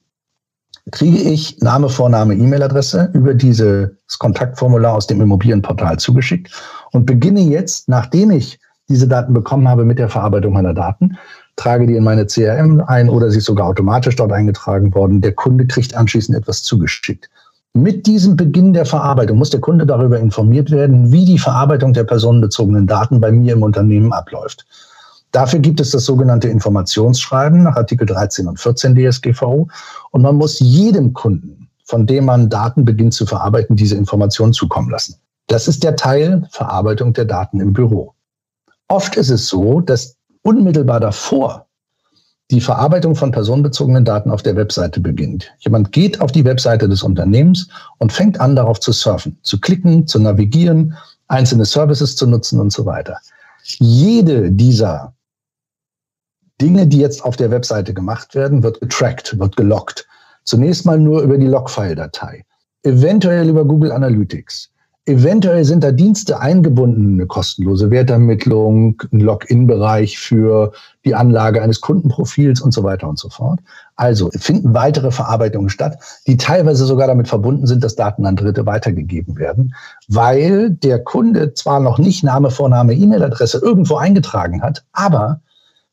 kriege 0.91 1.17
ich 1.17 1.59
Name, 1.61 1.89
Vorname, 1.89 2.33
E-Mail-Adresse 2.35 3.09
über 3.13 3.33
dieses 3.33 3.89
Kontaktformular 4.19 4.95
aus 4.95 5.07
dem 5.07 5.21
Immobilienportal 5.21 5.97
zugeschickt 5.97 6.51
und 6.91 7.05
beginne 7.05 7.41
jetzt, 7.41 7.89
nachdem 7.89 8.31
ich 8.31 8.59
diese 8.89 9.07
Daten 9.07 9.33
bekommen 9.33 9.67
habe 9.67 9.85
mit 9.85 9.99
der 9.99 10.09
Verarbeitung 10.09 10.53
meiner 10.53 10.73
Daten, 10.73 11.17
trage 11.55 11.85
die 11.85 11.95
in 11.95 12.03
meine 12.03 12.25
CRM 12.25 12.81
ein 12.87 13.09
oder 13.09 13.29
sie 13.29 13.37
ist 13.37 13.45
sogar 13.45 13.67
automatisch 13.67 14.15
dort 14.15 14.31
eingetragen 14.31 14.93
worden. 14.93 15.21
Der 15.21 15.33
Kunde 15.33 15.67
kriegt 15.67 15.95
anschließend 15.95 16.37
etwas 16.37 16.63
zugeschickt. 16.63 17.29
Mit 17.73 18.07
diesem 18.07 18.35
Beginn 18.35 18.73
der 18.73 18.85
Verarbeitung 18.85 19.37
muss 19.37 19.51
der 19.51 19.59
Kunde 19.59 19.85
darüber 19.85 20.19
informiert 20.19 20.71
werden, 20.71 21.11
wie 21.11 21.25
die 21.25 21.37
Verarbeitung 21.37 21.93
der 21.93 22.03
personenbezogenen 22.03 22.87
Daten 22.87 23.21
bei 23.21 23.31
mir 23.31 23.53
im 23.53 23.61
Unternehmen 23.61 24.11
abläuft. 24.11 24.65
Dafür 25.31 25.59
gibt 25.59 25.79
es 25.79 25.91
das 25.91 26.05
sogenannte 26.05 26.47
Informationsschreiben 26.49 27.63
nach 27.63 27.75
Artikel 27.75 28.05
13 28.05 28.47
und 28.47 28.59
14 28.59 28.95
DSGVO. 28.95 29.67
Und 30.11 30.21
man 30.21 30.35
muss 30.35 30.59
jedem 30.59 31.13
Kunden, 31.13 31.69
von 31.85 32.07
dem 32.07 32.25
man 32.25 32.49
Daten 32.49 32.85
beginnt 32.85 33.13
zu 33.13 33.25
verarbeiten, 33.25 33.75
diese 33.75 33.95
Informationen 33.95 34.53
zukommen 34.53 34.89
lassen. 34.89 35.15
Das 35.47 35.67
ist 35.67 35.83
der 35.83 35.95
Teil 35.95 36.47
Verarbeitung 36.51 37.13
der 37.13 37.25
Daten 37.25 37.59
im 37.59 37.73
Büro. 37.73 38.13
Oft 38.87 39.15
ist 39.17 39.29
es 39.29 39.47
so, 39.47 39.81
dass 39.81 40.15
unmittelbar 40.41 40.99
davor 40.99 41.67
die 42.51 42.61
Verarbeitung 42.61 43.15
von 43.15 43.31
personenbezogenen 43.31 44.05
Daten 44.05 44.31
auf 44.31 44.41
der 44.41 44.55
Webseite 44.55 44.99
beginnt. 44.99 45.51
Jemand 45.59 45.91
geht 45.91 46.19
auf 46.19 46.31
die 46.31 46.45
Webseite 46.45 46.89
des 46.89 47.03
Unternehmens 47.03 47.67
und 47.99 48.11
fängt 48.11 48.39
an, 48.39 48.55
darauf 48.55 48.79
zu 48.79 48.91
surfen, 48.91 49.37
zu 49.43 49.59
klicken, 49.59 50.07
zu 50.07 50.19
navigieren, 50.19 50.95
einzelne 51.27 51.65
Services 51.65 52.15
zu 52.15 52.25
nutzen 52.25 52.59
und 52.59 52.73
so 52.73 52.85
weiter. 52.85 53.19
Jede 53.63 54.51
dieser 54.51 55.13
Dinge, 56.61 56.87
die 56.87 56.99
jetzt 56.99 57.23
auf 57.23 57.35
der 57.35 57.51
Webseite 57.51 57.93
gemacht 57.93 58.35
werden, 58.35 58.63
wird 58.63 58.81
getrackt, 58.81 59.39
wird 59.39 59.55
gelockt. 59.55 60.07
Zunächst 60.43 60.85
mal 60.85 60.99
nur 60.99 61.21
über 61.21 61.37
die 61.37 61.47
Logfile-Datei, 61.47 62.43
eventuell 62.83 63.49
über 63.49 63.65
Google 63.65 63.91
Analytics. 63.91 64.69
Eventuell 65.05 65.65
sind 65.65 65.83
da 65.83 65.91
Dienste 65.91 66.39
eingebunden, 66.39 67.15
eine 67.15 67.25
kostenlose 67.25 67.89
Wertermittlung, 67.89 69.01
ein 69.11 69.21
Login-Bereich 69.21 70.19
für 70.19 70.71
die 71.03 71.15
Anlage 71.15 71.63
eines 71.63 71.81
Kundenprofils 71.81 72.61
und 72.61 72.73
so 72.73 72.83
weiter 72.83 73.09
und 73.09 73.17
so 73.17 73.29
fort. 73.29 73.59
Also 73.95 74.29
finden 74.37 74.75
weitere 74.75 75.09
Verarbeitungen 75.09 75.71
statt, 75.71 75.97
die 76.27 76.37
teilweise 76.37 76.85
sogar 76.85 77.07
damit 77.07 77.27
verbunden 77.27 77.65
sind, 77.65 77.83
dass 77.83 77.95
Daten 77.95 78.25
an 78.27 78.35
Dritte 78.35 78.67
weitergegeben 78.67 79.37
werden, 79.39 79.73
weil 80.09 80.69
der 80.69 81.03
Kunde 81.03 81.55
zwar 81.55 81.79
noch 81.79 81.97
nicht 81.97 82.23
Name, 82.23 82.51
Vorname, 82.51 82.93
E-Mail-Adresse 82.93 83.59
irgendwo 83.63 83.95
eingetragen 83.95 84.61
hat, 84.61 84.85
aber 84.91 85.41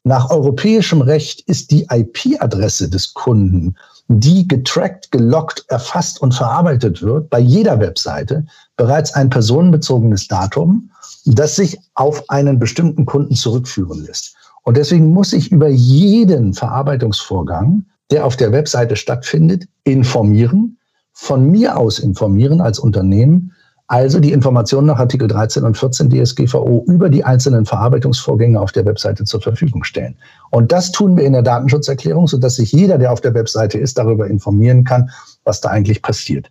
nach 0.06 0.30
europäischem 0.30 1.00
Recht 1.00 1.40
ist 1.48 1.72
die 1.72 1.86
IP-Adresse 1.90 2.88
des 2.88 3.12
Kunden 3.12 3.74
die 4.08 4.46
getrackt, 4.46 5.10
gelockt, 5.10 5.64
erfasst 5.66 6.22
und 6.22 6.32
verarbeitet 6.32 7.02
wird, 7.02 7.28
bei 7.28 7.40
jeder 7.40 7.80
Webseite 7.80 8.46
bereits 8.76 9.12
ein 9.14 9.30
personenbezogenes 9.30 10.28
Datum, 10.28 10.90
das 11.24 11.56
sich 11.56 11.76
auf 11.94 12.22
einen 12.30 12.60
bestimmten 12.60 13.04
Kunden 13.04 13.34
zurückführen 13.34 14.04
lässt. 14.04 14.36
Und 14.62 14.76
deswegen 14.76 15.12
muss 15.12 15.32
ich 15.32 15.50
über 15.50 15.68
jeden 15.68 16.54
Verarbeitungsvorgang, 16.54 17.84
der 18.12 18.24
auf 18.26 18.36
der 18.36 18.52
Webseite 18.52 18.94
stattfindet, 18.94 19.64
informieren, 19.82 20.78
von 21.12 21.50
mir 21.50 21.76
aus 21.76 21.98
informieren 21.98 22.60
als 22.60 22.78
Unternehmen, 22.78 23.55
also 23.88 24.18
die 24.18 24.32
Informationen 24.32 24.88
nach 24.88 24.98
Artikel 24.98 25.28
13 25.28 25.62
und 25.62 25.76
14 25.76 26.10
DSGVO 26.10 26.84
über 26.88 27.08
die 27.08 27.24
einzelnen 27.24 27.66
Verarbeitungsvorgänge 27.66 28.60
auf 28.60 28.72
der 28.72 28.84
Webseite 28.84 29.24
zur 29.24 29.40
Verfügung 29.40 29.84
stellen. 29.84 30.16
Und 30.50 30.72
das 30.72 30.90
tun 30.90 31.16
wir 31.16 31.24
in 31.24 31.34
der 31.34 31.42
Datenschutzerklärung, 31.42 32.26
sodass 32.26 32.56
sich 32.56 32.72
jeder, 32.72 32.98
der 32.98 33.12
auf 33.12 33.20
der 33.20 33.34
Webseite 33.34 33.78
ist, 33.78 33.96
darüber 33.98 34.26
informieren 34.26 34.84
kann, 34.84 35.10
was 35.44 35.60
da 35.60 35.68
eigentlich 35.68 36.02
passiert. 36.02 36.50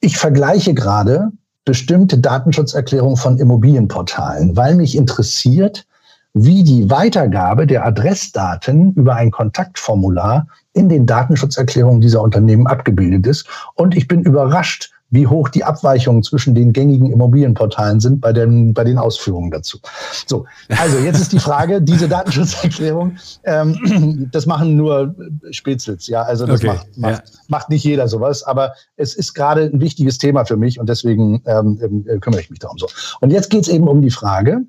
Ich 0.00 0.16
vergleiche 0.16 0.72
gerade 0.72 1.30
bestimmte 1.66 2.18
Datenschutzerklärungen 2.18 3.16
von 3.16 3.36
Immobilienportalen, 3.36 4.56
weil 4.56 4.74
mich 4.74 4.96
interessiert, 4.96 5.86
wie 6.32 6.62
die 6.62 6.88
Weitergabe 6.88 7.66
der 7.66 7.84
Adressdaten 7.84 8.94
über 8.94 9.16
ein 9.16 9.30
Kontaktformular 9.30 10.46
in 10.72 10.88
den 10.88 11.04
Datenschutzerklärungen 11.04 12.00
dieser 12.00 12.22
Unternehmen 12.22 12.66
abgebildet 12.66 13.26
ist. 13.26 13.46
Und 13.74 13.96
ich 13.96 14.08
bin 14.08 14.22
überrascht, 14.22 14.92
wie 15.10 15.26
hoch 15.26 15.48
die 15.48 15.64
Abweichungen 15.64 16.22
zwischen 16.22 16.54
den 16.54 16.72
gängigen 16.72 17.10
Immobilienportalen 17.10 18.00
sind 18.00 18.20
bei 18.20 18.32
den, 18.32 18.72
bei 18.72 18.84
den 18.84 18.96
Ausführungen 18.96 19.50
dazu. 19.50 19.78
So, 20.26 20.46
also 20.68 20.98
jetzt 20.98 21.20
ist 21.20 21.32
die 21.32 21.38
Frage, 21.38 21.82
diese 21.82 22.08
Datenschutzerklärung, 22.08 23.16
ähm, 23.44 24.28
das 24.32 24.46
machen 24.46 24.76
nur 24.76 25.14
Spätzels, 25.50 26.06
ja, 26.06 26.22
also 26.22 26.46
das 26.46 26.60
okay, 26.60 26.68
macht, 26.68 26.98
macht, 26.98 27.28
ja. 27.28 27.40
macht 27.48 27.70
nicht 27.70 27.84
jeder 27.84 28.08
sowas, 28.08 28.42
aber 28.44 28.74
es 28.96 29.14
ist 29.14 29.34
gerade 29.34 29.64
ein 29.64 29.80
wichtiges 29.80 30.18
Thema 30.18 30.44
für 30.44 30.56
mich 30.56 30.78
und 30.78 30.88
deswegen 30.88 31.42
ähm, 31.46 32.04
äh, 32.06 32.18
kümmere 32.18 32.40
ich 32.40 32.50
mich 32.50 32.60
darum 32.60 32.78
so. 32.78 32.86
Und 33.20 33.30
jetzt 33.30 33.50
geht 33.50 33.62
es 33.62 33.68
eben 33.68 33.88
um 33.88 34.02
die 34.02 34.10
Frage, 34.10 34.62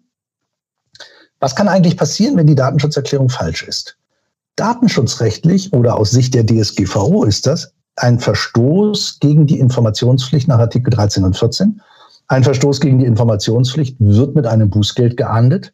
was 1.40 1.56
kann 1.56 1.68
eigentlich 1.68 1.98
passieren, 1.98 2.38
wenn 2.38 2.48
die 2.48 2.56
Datenschutzerklärung 2.56 3.30
falsch 3.30 3.64
ist? 3.64 3.98
Datenschutzrechtlich 4.56 5.74
oder 5.74 5.98
aus 5.98 6.12
Sicht 6.12 6.34
der 6.34 6.46
DSGVO 6.46 7.24
ist 7.24 7.48
das 7.48 7.74
ein 7.96 8.20
Verstoß 8.20 9.20
gegen 9.20 9.46
die 9.48 9.60
Informationspflicht 9.60 10.48
nach 10.48 10.60
Artikel 10.60 10.90
13 10.92 11.24
und 11.24 11.38
14. 11.38 11.82
Ein 12.28 12.44
Verstoß 12.44 12.80
gegen 12.80 13.00
die 13.00 13.06
Informationspflicht 13.06 13.98
wird 14.00 14.36
mit 14.36 14.48
einem 14.48 14.70
Bußgeld 14.70 15.18
geahndet. 15.18 15.74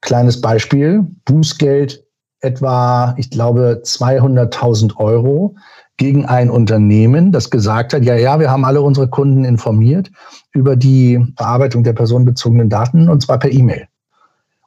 Kleines 0.00 0.40
Beispiel, 0.40 1.06
Bußgeld 1.24 2.04
etwa, 2.40 3.14
ich 3.16 3.30
glaube, 3.30 3.80
200.000 3.84 4.96
Euro 4.96 5.56
gegen 5.96 6.26
ein 6.26 6.50
Unternehmen, 6.50 7.32
das 7.32 7.50
gesagt 7.50 7.94
hat, 7.94 8.04
ja, 8.04 8.16
ja, 8.16 8.40
wir 8.40 8.50
haben 8.50 8.64
alle 8.64 8.82
unsere 8.82 9.08
Kunden 9.08 9.44
informiert 9.44 10.10
über 10.52 10.76
die 10.76 11.24
Verarbeitung 11.36 11.84
der 11.84 11.92
personenbezogenen 11.92 12.68
Daten 12.68 13.08
und 13.08 13.22
zwar 13.22 13.38
per 13.38 13.52
E-Mail. 13.52 13.86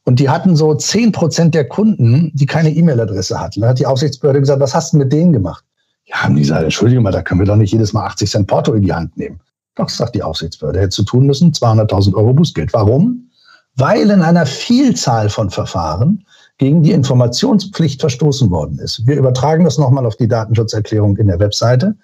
Und 0.05 0.19
die 0.19 0.29
hatten 0.29 0.55
so 0.55 0.73
10 0.73 1.11
Prozent 1.11 1.53
der 1.53 1.67
Kunden, 1.67 2.31
die 2.33 2.45
keine 2.45 2.73
E-Mail-Adresse 2.73 3.39
hatten. 3.39 3.59
Da 3.59 3.67
hat 3.67 3.79
die 3.79 3.85
Aufsichtsbehörde 3.85 4.39
gesagt, 4.39 4.61
was 4.61 4.73
hast 4.73 4.93
du 4.93 4.97
mit 4.97 5.11
denen 5.11 5.33
gemacht? 5.33 5.65
Ja, 6.07 6.23
haben 6.23 6.35
die 6.35 6.41
gesagt, 6.41 6.63
Entschuldigung 6.63 7.03
mal, 7.03 7.11
da 7.11 7.21
können 7.21 7.41
wir 7.41 7.45
doch 7.45 7.57
nicht 7.57 7.73
jedes 7.73 7.93
Mal 7.93 8.05
80 8.05 8.31
Cent 8.31 8.47
Porto 8.47 8.73
in 8.73 8.81
die 8.81 8.93
Hand 8.93 9.15
nehmen. 9.17 9.39
Doch, 9.75 9.89
sagt 9.89 10.15
die 10.15 10.23
Aufsichtsbehörde, 10.23 10.79
hätte 10.79 10.89
zu 10.89 11.03
tun 11.03 11.27
müssen, 11.27 11.51
200.000 11.51 12.15
Euro 12.15 12.33
Bußgeld. 12.33 12.73
Warum? 12.73 13.29
Weil 13.75 14.09
in 14.09 14.21
einer 14.21 14.45
Vielzahl 14.45 15.29
von 15.29 15.49
Verfahren 15.49 16.25
gegen 16.57 16.81
die 16.81 16.91
Informationspflicht 16.91 18.01
verstoßen 18.01 18.49
worden 18.49 18.79
ist. 18.79 19.05
Wir 19.05 19.17
übertragen 19.17 19.65
das 19.65 19.77
nochmal 19.77 20.05
auf 20.05 20.15
die 20.15 20.27
Datenschutzerklärung 20.27 21.17
in 21.17 21.27
der 21.27 21.39
Webseite. 21.39 21.95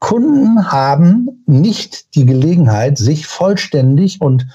Kunden 0.00 0.70
haben 0.72 1.44
nicht 1.46 2.14
die 2.16 2.26
Gelegenheit, 2.26 2.98
sich 2.98 3.26
vollständig 3.26 4.20
und 4.20 4.46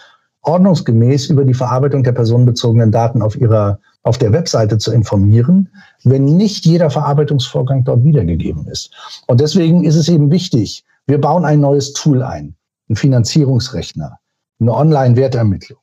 ordnungsgemäß 0.41 1.27
über 1.27 1.45
die 1.45 1.53
Verarbeitung 1.53 2.03
der 2.03 2.11
personenbezogenen 2.11 2.91
Daten 2.91 3.21
auf 3.21 3.39
ihrer 3.39 3.79
auf 4.03 4.17
der 4.17 4.31
Webseite 4.33 4.77
zu 4.77 4.91
informieren, 4.91 5.69
wenn 6.03 6.25
nicht 6.25 6.65
jeder 6.65 6.89
Verarbeitungsvorgang 6.89 7.83
dort 7.83 8.03
wiedergegeben 8.03 8.67
ist. 8.67 8.91
Und 9.27 9.41
deswegen 9.41 9.83
ist 9.83 9.95
es 9.95 10.09
eben 10.09 10.31
wichtig, 10.31 10.83
wir 11.07 11.19
bauen 11.19 11.45
ein 11.45 11.59
neues 11.59 11.93
Tool 11.93 12.23
ein, 12.23 12.55
einen 12.89 12.95
Finanzierungsrechner, 12.95 14.17
eine 14.59 14.73
Online-Wertermittlung, 14.73 15.79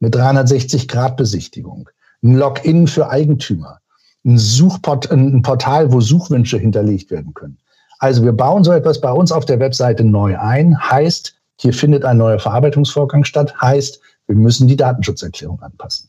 eine 0.00 0.10
360-Grad-Besichtigung, 0.10 1.88
ein 2.22 2.36
Login 2.36 2.86
für 2.86 3.08
Eigentümer, 3.08 3.78
ein, 4.24 4.38
Suchport 4.38 5.10
ein 5.10 5.42
Portal, 5.42 5.92
wo 5.92 6.00
Suchwünsche 6.00 6.58
hinterlegt 6.58 7.10
werden 7.10 7.34
können. 7.34 7.58
Also 7.98 8.24
wir 8.24 8.32
bauen 8.32 8.64
so 8.64 8.72
etwas 8.72 9.00
bei 9.00 9.12
uns 9.12 9.30
auf 9.30 9.44
der 9.44 9.60
Webseite 9.60 10.04
neu 10.04 10.38
ein, 10.38 10.78
heißt, 10.78 11.34
hier 11.60 11.74
findet 11.74 12.04
ein 12.04 12.16
neuer 12.16 12.38
Verarbeitungsvorgang 12.38 13.24
statt, 13.24 13.54
heißt, 13.60 14.00
wir 14.26 14.36
müssen 14.36 14.66
die 14.66 14.76
Datenschutzerklärung 14.76 15.60
anpassen. 15.60 16.08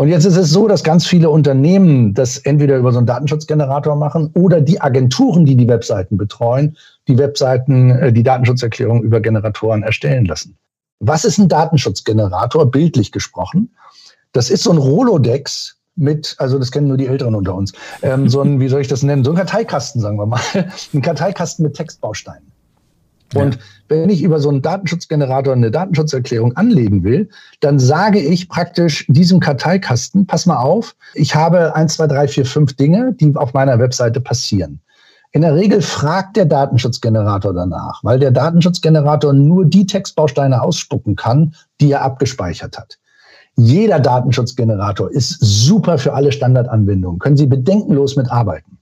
Und 0.00 0.08
jetzt 0.08 0.24
ist 0.24 0.38
es 0.38 0.48
so, 0.48 0.66
dass 0.66 0.82
ganz 0.82 1.06
viele 1.06 1.28
Unternehmen 1.28 2.14
das 2.14 2.38
entweder 2.38 2.78
über 2.78 2.90
so 2.90 2.96
einen 2.96 3.06
Datenschutzgenerator 3.06 3.96
machen 3.96 4.30
oder 4.32 4.62
die 4.62 4.80
Agenturen, 4.80 5.44
die 5.44 5.56
die 5.56 5.68
Webseiten 5.68 6.16
betreuen, 6.16 6.74
die 7.06 7.18
Webseiten, 7.18 7.90
äh, 7.90 8.10
die 8.10 8.22
Datenschutzerklärung 8.22 9.02
über 9.02 9.20
Generatoren 9.20 9.82
erstellen 9.82 10.24
lassen. 10.24 10.56
Was 11.00 11.26
ist 11.26 11.36
ein 11.36 11.48
Datenschutzgenerator, 11.48 12.70
bildlich 12.70 13.12
gesprochen? 13.12 13.76
Das 14.32 14.48
ist 14.48 14.62
so 14.62 14.70
ein 14.70 14.78
Rolodex 14.78 15.76
mit, 15.96 16.34
also 16.38 16.58
das 16.58 16.70
kennen 16.70 16.88
nur 16.88 16.96
die 16.96 17.06
Älteren 17.06 17.34
unter 17.34 17.54
uns, 17.54 17.74
ähm, 18.00 18.26
so 18.26 18.40
ein, 18.40 18.58
wie 18.58 18.68
soll 18.68 18.80
ich 18.80 18.88
das 18.88 19.02
nennen, 19.02 19.22
so 19.22 19.32
ein 19.32 19.36
Karteikasten, 19.36 20.00
sagen 20.00 20.16
wir 20.16 20.24
mal, 20.24 20.40
ein 20.94 21.02
Karteikasten 21.02 21.62
mit 21.62 21.74
Textbausteinen. 21.74 22.49
Und 23.34 23.58
wenn 23.88 24.10
ich 24.10 24.22
über 24.22 24.40
so 24.40 24.48
einen 24.48 24.62
Datenschutzgenerator 24.62 25.52
eine 25.52 25.70
Datenschutzerklärung 25.70 26.56
anlegen 26.56 27.04
will, 27.04 27.28
dann 27.60 27.78
sage 27.78 28.18
ich 28.20 28.48
praktisch 28.48 29.04
diesem 29.08 29.40
Karteikasten, 29.40 30.26
pass 30.26 30.46
mal 30.46 30.58
auf, 30.58 30.96
ich 31.14 31.34
habe 31.34 31.74
eins, 31.76 31.96
zwei, 31.96 32.06
drei, 32.06 32.28
vier, 32.28 32.44
fünf 32.44 32.74
Dinge, 32.74 33.12
die 33.12 33.34
auf 33.36 33.52
meiner 33.52 33.78
Webseite 33.78 34.20
passieren. 34.20 34.80
In 35.32 35.42
der 35.42 35.54
Regel 35.54 35.80
fragt 35.80 36.36
der 36.36 36.44
Datenschutzgenerator 36.44 37.54
danach, 37.54 38.02
weil 38.02 38.18
der 38.18 38.32
Datenschutzgenerator 38.32 39.32
nur 39.32 39.64
die 39.64 39.86
Textbausteine 39.86 40.60
ausspucken 40.60 41.14
kann, 41.14 41.54
die 41.80 41.92
er 41.92 42.02
abgespeichert 42.02 42.76
hat. 42.76 42.98
Jeder 43.56 44.00
Datenschutzgenerator 44.00 45.10
ist 45.10 45.38
super 45.40 45.98
für 45.98 46.14
alle 46.14 46.32
Standardanwendungen, 46.32 47.20
können 47.20 47.36
Sie 47.36 47.46
bedenkenlos 47.46 48.16
mitarbeiten. 48.16 48.79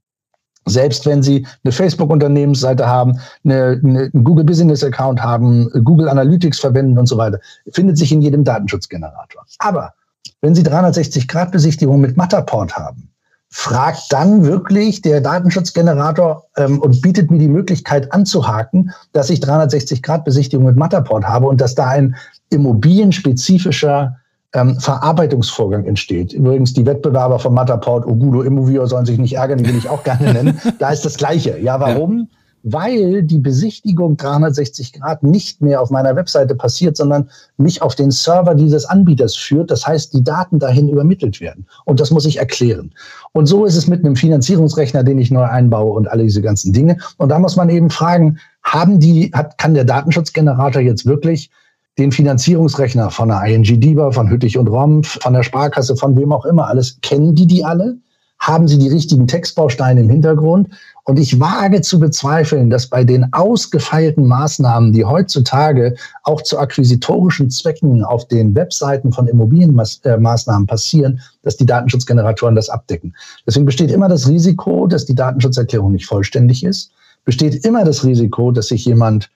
Selbst 0.67 1.07
wenn 1.07 1.23
Sie 1.23 1.47
eine 1.65 1.73
Facebook-Unternehmensseite 1.73 2.87
haben, 2.87 3.19
eine, 3.45 3.81
eine, 3.83 4.11
einen 4.13 4.25
Google 4.25 4.45
Business 4.45 4.85
Account 4.85 5.23
haben, 5.23 5.71
Google 5.85 6.09
Analytics 6.09 6.61
verwenden 6.61 6.99
und 6.99 7.07
so 7.07 7.17
weiter, 7.17 7.41
findet 7.73 7.99
sich 7.99 8.13
in 8.13 8.21
jedem 8.21 8.45
Datenschutzgenerator. 8.45 9.45
Aber 9.59 9.95
wenn 10.41 10.55
Sie 10.55 10.63
360-Grad-Besichtigung 10.63 12.01
mit 12.01 12.17
Matterport 12.17 12.77
haben, 12.77 13.09
fragt 13.51 14.13
dann 14.13 14.45
wirklich 14.45 15.01
der 15.01 15.21
Datenschutzgenerator 15.21 16.45
ähm, 16.57 16.81
und 16.81 17.01
bietet 17.01 17.31
mir 17.31 17.39
die 17.39 17.49
Möglichkeit 17.49 18.13
anzuhaken, 18.13 18.93
dass 19.13 19.31
ich 19.31 19.41
360-Grad-Besichtigung 19.41 20.67
mit 20.67 20.77
Matterport 20.77 21.25
habe 21.25 21.47
und 21.47 21.61
dass 21.61 21.75
da 21.75 21.87
ein 21.87 22.15
immobilienspezifischer 22.51 24.17
ähm, 24.55 24.79
Verarbeitungsvorgang 24.81 25.85
entsteht. 25.85 26.33
Übrigens, 26.33 26.73
die 26.73 26.87
Wettbewerber 26.87 27.39
von 27.39 27.55
Matterport, 27.55 28.07
Ogudo, 28.07 28.43
Immovio 28.43 28.87
sollen 28.87 29.07
sich 29.07 29.19
nicht 29.19 29.35
ärgern, 29.35 29.59
die 29.59 29.69
will 29.69 29.77
ich 29.77 29.89
auch 29.89 30.03
gerne 30.05 30.33
nennen. 30.33 30.61
Da 30.79 30.91
ist 30.91 31.05
das 31.05 31.17
Gleiche. 31.17 31.59
Ja, 31.59 31.81
warum? 31.81 32.21
Ja. 32.21 32.27
weil 32.65 33.23
die 33.23 33.39
Besichtigung 33.39 34.17
360 34.17 34.95
Grad 34.95 35.23
nicht 35.23 35.63
mehr 35.63 35.81
auf 35.81 35.91
meiner 35.91 36.17
Webseite 36.17 36.55
passiert, 36.55 36.97
sondern 36.97 37.31
mich 37.57 37.83
auf 37.83 37.95
den 37.95 38.11
Server 38.11 38.55
dieses 38.55 38.85
Anbieters 38.85 39.37
führt. 39.37 39.71
Das 39.71 39.87
heißt, 39.87 40.13
die 40.13 40.25
Daten 40.25 40.59
dahin 40.59 40.89
übermittelt 40.89 41.41
werden. 41.41 41.67
Und 41.85 42.01
das 42.01 42.11
muss 42.11 42.27
ich 42.27 42.39
erklären. 42.39 42.93
Und 43.33 43.47
so 43.47 43.65
ist 43.65 43.77
es 43.77 43.87
mit 43.87 44.05
einem 44.05 44.17
Finanzierungsrechner, 44.17 45.05
den 45.05 45.19
ich 45.19 45.31
neu 45.31 45.45
einbaue 45.45 45.93
und 45.93 46.11
alle 46.11 46.25
diese 46.25 46.43
ganzen 46.43 46.73
Dinge. 46.73 46.97
Und 47.17 47.29
da 47.29 47.39
muss 47.39 47.57
man 47.57 47.69
eben 47.69 47.91
fragen, 47.91 48.39
haben 48.63 48.99
die, 48.99 49.31
hat, 49.35 49.59
kann 49.59 49.75
der 49.75 49.85
Datenschutzgenerator 49.85 50.83
jetzt 50.83 51.07
wirklich 51.07 51.51
den 51.99 52.13
Finanzierungsrechner 52.13 53.11
von 53.11 53.29
der 53.29 53.43
ING 53.45 53.65
DIBA, 53.65 54.13
von 54.13 54.31
Hüttich 54.31 54.57
und 54.57 54.69
Rompf, 54.69 55.19
von 55.21 55.33
der 55.33 55.43
Sparkasse, 55.43 55.97
von 55.97 56.17
wem 56.17 56.33
auch 56.33 56.45
immer 56.45 56.69
alles, 56.69 56.99
kennen 57.03 57.35
die 57.35 57.47
die 57.47 57.65
alle? 57.65 57.99
Haben 58.39 58.69
sie 58.69 58.79
die 58.79 58.89
richtigen 58.89 59.27
Textbausteine 59.27 60.03
im 60.03 60.09
Hintergrund? 60.09 60.69
Und 61.03 61.19
ich 61.19 61.41
wage 61.41 61.81
zu 61.81 61.99
bezweifeln, 61.99 62.71
dass 62.71 62.87
bei 62.87 63.03
den 63.03 63.33
ausgefeilten 63.33 64.27
Maßnahmen, 64.27 64.93
die 64.93 65.05
heutzutage 65.05 65.97
auch 66.23 66.43
zu 66.43 66.57
akquisitorischen 66.57 67.51
Zwecken 67.51 68.05
auf 68.05 68.29
den 68.29 68.55
Webseiten 68.55 69.11
von 69.11 69.27
Immobilienmaßnahmen 69.27 70.69
passieren, 70.69 71.21
dass 71.43 71.57
die 71.57 71.67
Datenschutzgeneratoren 71.67 72.55
das 72.55 72.69
abdecken. 72.69 73.17
Deswegen 73.45 73.67
besteht 73.67 73.91
immer 73.91 74.09
das 74.09 74.29
Risiko, 74.29 74.87
dass 74.87 75.05
die 75.05 75.17
Datenschutzerklärung 75.17 75.91
nicht 75.91 76.07
vollständig 76.07 76.63
ist. 76.63 76.93
Besteht 77.25 77.65
immer 77.65 77.85
das 77.85 78.05
Risiko, 78.05 78.53
dass 78.53 78.69
sich 78.69 78.85
jemand 78.85 79.31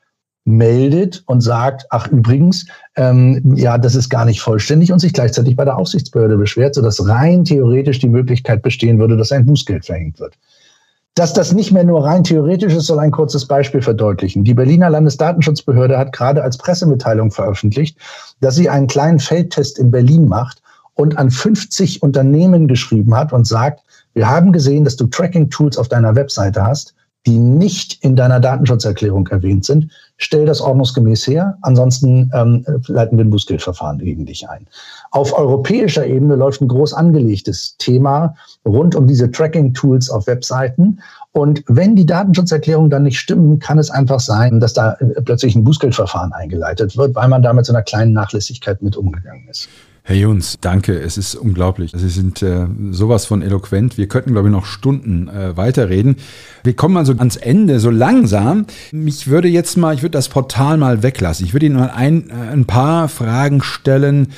meldet 0.45 1.23
und 1.27 1.41
sagt, 1.41 1.87
ach 1.91 2.09
übrigens, 2.09 2.67
ähm, 2.97 3.55
ja, 3.57 3.79
das 3.79 3.95
ist 3.95 4.09
gar 4.09 4.25
nicht 4.25 4.41
vollständig 4.41 4.93
und 4.93 4.99
sich 4.99 5.13
gleichzeitig 5.13 5.55
bei 5.57 5.65
der 5.65 5.79
Aufsichtsbehörde 5.79 6.37
beschwert, 6.37 6.75
sodass 6.75 7.07
rein 7.07 7.45
theoretisch 7.45 8.01
die 8.01 8.09
Möglichkeit 8.09 8.63
bestehen 8.63 8.99
würde, 8.99 9.17
dass 9.17 9.33
ein 9.33 9.47
Bußgeld 9.47 9.87
verhängt 9.87 10.19
wird. 10.19 10.37
Dass 11.15 11.35
das 11.35 11.53
nicht 11.53 11.73
mehr 11.73 11.85
nur 11.85 12.05
rein 12.05 12.25
theoretisch 12.25 12.73
ist, 12.73 12.87
soll 12.87 12.99
ein 12.99 13.11
kurzes 13.11 13.47
Beispiel 13.47 13.83
verdeutlichen. 13.83 14.45
Die 14.45 14.55
Berliner 14.55 14.89
Landesdatenschutzbehörde 14.89 15.99
hat 15.99 16.13
gerade 16.13 16.43
als 16.43 16.57
Pressemitteilung 16.57 17.31
veröffentlicht, 17.31 17.99
dass 18.41 18.57
sie 18.57 18.71
einen 18.71 18.87
kleinen 18.87 19.19
Feldtest 19.19 19.79
in 19.79 19.91
Berlin 19.91 20.27
macht 20.27 20.63
und 20.95 21.19
an 21.19 21.31
50 21.31 22.03
Unternehmen 22.03 22.67
geschrieben 22.67 23.15
hat 23.15 23.33
und 23.33 23.47
sagt, 23.47 23.81
wir 24.15 24.29
haben 24.29 24.53
gesehen, 24.53 24.85
dass 24.85 24.97
du 24.97 25.07
Tracking-Tools 25.07 25.77
auf 25.77 25.89
deiner 25.89 26.17
Webseite 26.17 26.65
hast, 26.65 26.95
die 27.27 27.39
nicht 27.39 28.03
in 28.03 28.17
deiner 28.17 28.41
Datenschutzerklärung 28.41 29.29
erwähnt 29.29 29.65
sind, 29.65 29.93
stell 30.17 30.45
das 30.45 30.61
ordnungsgemäß 30.61 31.27
her. 31.27 31.57
Ansonsten 31.63 32.31
ähm, 32.35 32.65
leiten 32.89 33.17
wir 33.17 33.25
ein 33.25 33.31
Bußgeldverfahren 33.31 33.99
gegen 33.99 34.27
dich 34.27 34.49
ein. 34.49 34.67
Auf 35.13 35.37
europäischer 35.37 36.05
Ebene 36.05 36.35
läuft 36.35 36.61
ein 36.61 36.69
groß 36.69 36.95
angelegtes 36.95 37.77
Thema 37.79 38.35
rund 38.67 38.97
um 38.97 39.07
diese 39.07 39.31
Tracking-Tools 39.31 40.11
auf 40.11 40.27
Webseiten. 40.27 41.01
Und 41.31 41.63
wenn 41.69 41.97
die 41.97 42.07
Datenschutzerklärungen 42.07 42.91
dann 42.91 43.05
nicht 43.05 43.19
stimmen, 43.19 43.59
kann 43.59 43.79
es 43.79 43.91
einfach 43.91 44.21
sein, 44.21 44.59
dass 44.59 44.75
da 44.75 44.95
äh, 44.95 45.23
plötzlich 45.23 45.55
ein 45.55 45.65
Bußgeldverfahren 45.65 46.33
eingeleitet 46.33 46.97
wird, 46.97 47.15
weil 47.15 47.29
man 47.29 47.43
da 47.43 47.53
mit 47.53 47.67
so 47.67 47.73
einer 47.73 47.83
kleinen 47.83 48.13
Nachlässigkeit 48.13 48.83
mit 48.83 48.97
umgegangen 48.97 49.49
ist. 49.49 49.69
Herr 50.05 50.17
Juns, 50.17 50.59
danke. 50.61 50.99
Es 50.99 51.17
ist 51.17 51.37
unglaublich. 51.37 51.93
Sie 51.95 52.09
sind 52.09 52.43
äh, 52.43 52.67
sowas 52.91 53.25
von 53.25 53.41
eloquent. 53.41 53.99
Wir 53.99 54.09
könnten, 54.09 54.33
glaube 54.33 54.49
ich, 54.49 54.53
noch 54.53 54.67
Stunden 54.67 55.29
äh, 55.29 55.57
weiterreden. 55.57 56.17
Wir 56.65 56.75
kommen 56.75 56.97
also 56.97 57.13
ans 57.13 57.37
Ende 57.37 57.79
so 57.79 57.89
langsam. 57.89 58.67
Mich 58.91 59.29
würde 59.29 59.47
jetzt 59.47 59.77
mal, 59.77 59.95
ich 59.95 60.03
würde 60.03 60.19
das 60.19 60.29
Portal 60.29 60.77
mal 60.77 61.05
weglassen. 61.05 61.47
Ich 61.47 61.53
würde 61.53 61.67
Ihnen 61.67 61.77
mal 61.77 61.91
ein, 61.91 62.31
äh, 62.31 62.53
ein 62.53 62.65
paar 62.65 63.09
Fragen 63.09 63.63
stellen, 63.63 64.33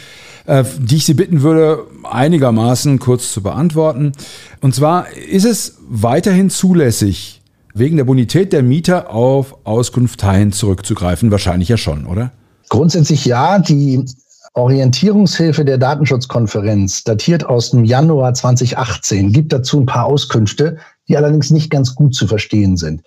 äh, 0.44 0.64
die 0.78 0.96
ich 0.96 1.06
Sie 1.06 1.14
bitten 1.14 1.40
würde, 1.40 1.84
einigermaßen 2.02 2.98
kurz 2.98 3.32
zu 3.32 3.42
beantworten. 3.42 4.12
Und 4.60 4.74
zwar, 4.74 5.10
ist 5.12 5.46
es 5.46 5.78
weiterhin 5.88 6.50
zulässig, 6.50 7.40
wegen 7.72 7.96
der 7.96 8.04
Bonität 8.04 8.52
der 8.52 8.62
Mieter 8.62 9.10
auf 9.10 9.56
Auskunftteilen 9.64 10.52
zurückzugreifen? 10.52 11.30
Wahrscheinlich 11.30 11.70
ja 11.70 11.78
schon, 11.78 12.04
oder? 12.04 12.32
Grundsätzlich 12.68 13.24
ja. 13.24 13.58
Die 13.58 14.04
Orientierungshilfe 14.54 15.64
der 15.64 15.78
Datenschutzkonferenz, 15.78 17.02
datiert 17.02 17.44
aus 17.44 17.72
dem 17.72 17.84
Januar 17.84 18.34
2018, 18.34 19.32
gibt 19.32 19.52
dazu 19.52 19.80
ein 19.80 19.86
paar 19.86 20.06
Auskünfte, 20.06 20.78
die 21.08 21.16
allerdings 21.16 21.50
nicht 21.50 21.70
ganz 21.70 21.94
gut 21.94 22.14
zu 22.14 22.28
verstehen 22.28 22.76
sind. 22.76 23.02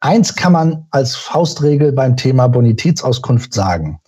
Eins 0.00 0.34
kann 0.34 0.52
man 0.52 0.86
als 0.90 1.16
Faustregel 1.16 1.92
beim 1.92 2.16
Thema 2.16 2.48
Bonitätsauskunft 2.48 3.52
sagen. 3.52 4.00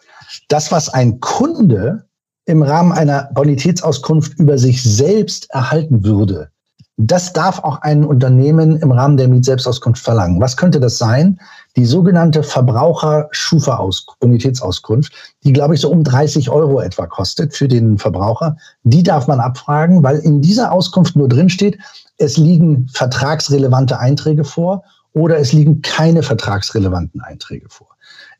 Das, 0.49 0.73
was 0.73 0.89
ein 0.89 1.21
Kunde 1.21 2.07
im 2.47 2.63
Rahmen 2.63 2.93
einer 2.93 3.31
Bonitätsauskunft 3.35 4.39
über 4.39 4.57
sich 4.57 4.83
selbst 4.83 5.51
erhalten 5.51 6.05
würde, 6.05 6.51
das 6.97 7.35
darf 7.35 7.59
auch 7.59 7.83
ein 7.83 8.05
Unternehmen 8.05 8.79
im 8.79 8.91
Rahmen 8.91 9.19
der 9.19 9.29
Mietselbstauskunft 9.29 10.03
verlangen. 10.03 10.41
Was 10.41 10.57
könnte 10.57 10.81
das 10.81 10.97
sein? 10.97 11.39
Die 11.77 11.85
sogenannte 11.85 12.43
Verbraucher-Schufa-Bonitätsauskunft, 12.43 15.13
die, 15.45 15.53
glaube 15.53 15.75
ich, 15.75 15.83
so 15.83 15.91
um 15.91 16.03
30 16.03 16.49
Euro 16.49 16.81
etwa 16.81 17.07
kostet 17.07 17.55
für 17.55 17.69
den 17.69 17.99
Verbraucher. 17.99 18.57
Die 18.85 19.03
darf 19.03 19.27
man 19.27 19.41
abfragen, 19.41 20.03
weil 20.03 20.21
in 20.21 20.41
dieser 20.41 20.73
Auskunft 20.73 21.17
nur 21.17 21.29
drinsteht, 21.29 21.79
es 22.17 22.39
liegen 22.39 22.89
vertragsrelevante 22.89 23.99
Einträge 23.99 24.45
vor 24.45 24.83
oder 25.13 25.39
es 25.39 25.53
liegen 25.53 25.83
keine 25.83 26.23
vertragsrelevanten 26.23 27.21
Einträge 27.21 27.69
vor 27.69 27.96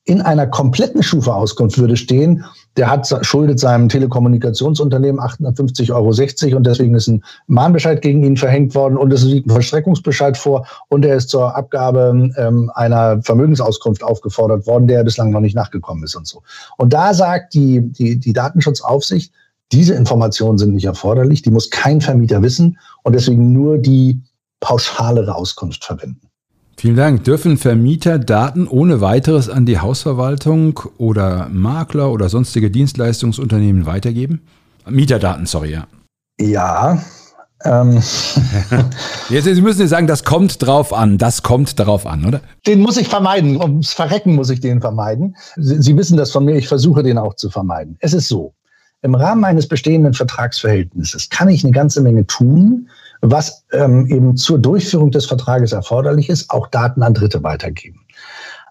in 0.07 0.23
einer 0.23 0.47
kompletten 0.47 1.03
Schufa-Auskunft 1.03 1.79
würde 1.79 1.97
stehen, 1.97 2.45
der 2.77 2.89
hat 2.89 3.09
schuldet 3.27 3.59
seinem 3.59 3.89
Telekommunikationsunternehmen 3.89 5.21
850,60 5.21 5.93
Euro 6.51 6.57
und 6.57 6.67
deswegen 6.67 6.95
ist 6.95 7.09
ein 7.09 7.25
Mahnbescheid 7.49 8.01
gegen 8.03 8.23
ihn 8.23 8.37
verhängt 8.37 8.77
worden 8.77 8.97
und 8.97 9.13
es 9.13 9.25
liegt 9.25 9.49
ein 9.49 9.51
Verstreckungsbescheid 9.51 10.37
vor 10.37 10.65
und 10.89 11.05
er 11.05 11.17
ist 11.17 11.29
zur 11.29 11.57
Abgabe 11.57 12.31
ähm, 12.37 12.71
einer 12.75 13.21
Vermögensauskunft 13.23 14.05
aufgefordert 14.05 14.67
worden, 14.69 14.87
der 14.87 15.03
bislang 15.03 15.31
noch 15.33 15.41
nicht 15.41 15.57
nachgekommen 15.57 16.05
ist 16.05 16.15
und 16.15 16.29
so. 16.29 16.43
Und 16.77 16.93
da 16.93 17.13
sagt 17.13 17.55
die, 17.55 17.81
die, 17.81 18.21
die 18.21 18.33
Datenschutzaufsicht, 18.33 19.33
diese 19.73 19.95
Informationen 19.95 20.59
sind 20.59 20.75
nicht 20.75 20.85
erforderlich, 20.85 21.43
die 21.43 21.51
muss 21.51 21.71
kein 21.71 22.01
Vermieter 22.01 22.43
wissen 22.43 22.79
und 23.03 23.15
deswegen 23.15 23.53
nur 23.53 23.79
die 23.79 24.23
pauschalere 24.61 25.35
Auskunft 25.35 25.85
verwenden. 25.85 26.27
Vielen 26.79 26.97
Dank. 26.97 27.25
Dürfen 27.25 27.57
Vermieter 27.57 28.19
Daten 28.19 28.69
ohne 28.69 29.01
weiteres 29.01 29.49
an 29.49 29.65
die 29.65 29.79
Hausverwaltung 29.79 30.79
oder 30.99 31.49
Makler 31.51 32.13
oder 32.13 32.29
sonstige 32.29 32.71
Dienstleistungsunternehmen 32.71 33.87
weitergeben? 33.87 34.43
Mieterdaten, 34.87 35.47
sorry, 35.47 35.73
ja. 35.73 35.87
Ja. 36.39 37.03
Ähm. 37.65 38.03
Jetzt, 39.31 39.45
Sie 39.45 39.63
müssen 39.63 39.81
jetzt 39.81 39.91
sagen, 39.91 40.07
das 40.07 40.23
kommt 40.25 40.65
drauf 40.65 40.93
an. 40.93 41.17
Das 41.17 41.43
kommt 41.43 41.81
darauf 41.81 42.07
an, 42.07 42.27
oder? 42.27 42.43
Den 42.67 42.81
muss 42.81 42.99
ich 42.99 43.09
vermeiden. 43.09 43.57
Ums 43.57 43.95
Verrecken 43.95 44.35
muss 44.35 44.51
ich 44.51 44.61
den 44.61 44.83
vermeiden. 44.83 45.35
Sie, 45.57 45.81
Sie 45.81 45.97
wissen 45.97 46.19
das 46.19 46.31
von 46.31 46.45
mir. 46.45 46.57
Ich 46.57 46.69
versuche 46.69 47.03
den 47.03 47.17
auch 47.17 47.35
zu 47.35 47.49
vermeiden. 47.49 47.97
Es 48.01 48.13
ist 48.13 48.29
so. 48.29 48.55
Im 49.03 49.15
Rahmen 49.15 49.45
eines 49.45 49.67
bestehenden 49.67 50.15
Vertragsverhältnisses 50.15 51.31
kann 51.31 51.49
ich 51.49 51.65
eine 51.65 51.73
ganze 51.73 52.03
Menge 52.03 52.27
tun, 52.27 52.89
was 53.31 53.65
ähm, 53.73 54.07
eben 54.07 54.37
zur 54.37 54.59
Durchführung 54.59 55.11
des 55.11 55.27
Vertrages 55.27 55.73
erforderlich 55.73 56.29
ist, 56.29 56.51
auch 56.51 56.69
Daten 56.69 57.03
an 57.03 57.15
Dritte 57.15 57.43
weitergeben. 57.43 58.01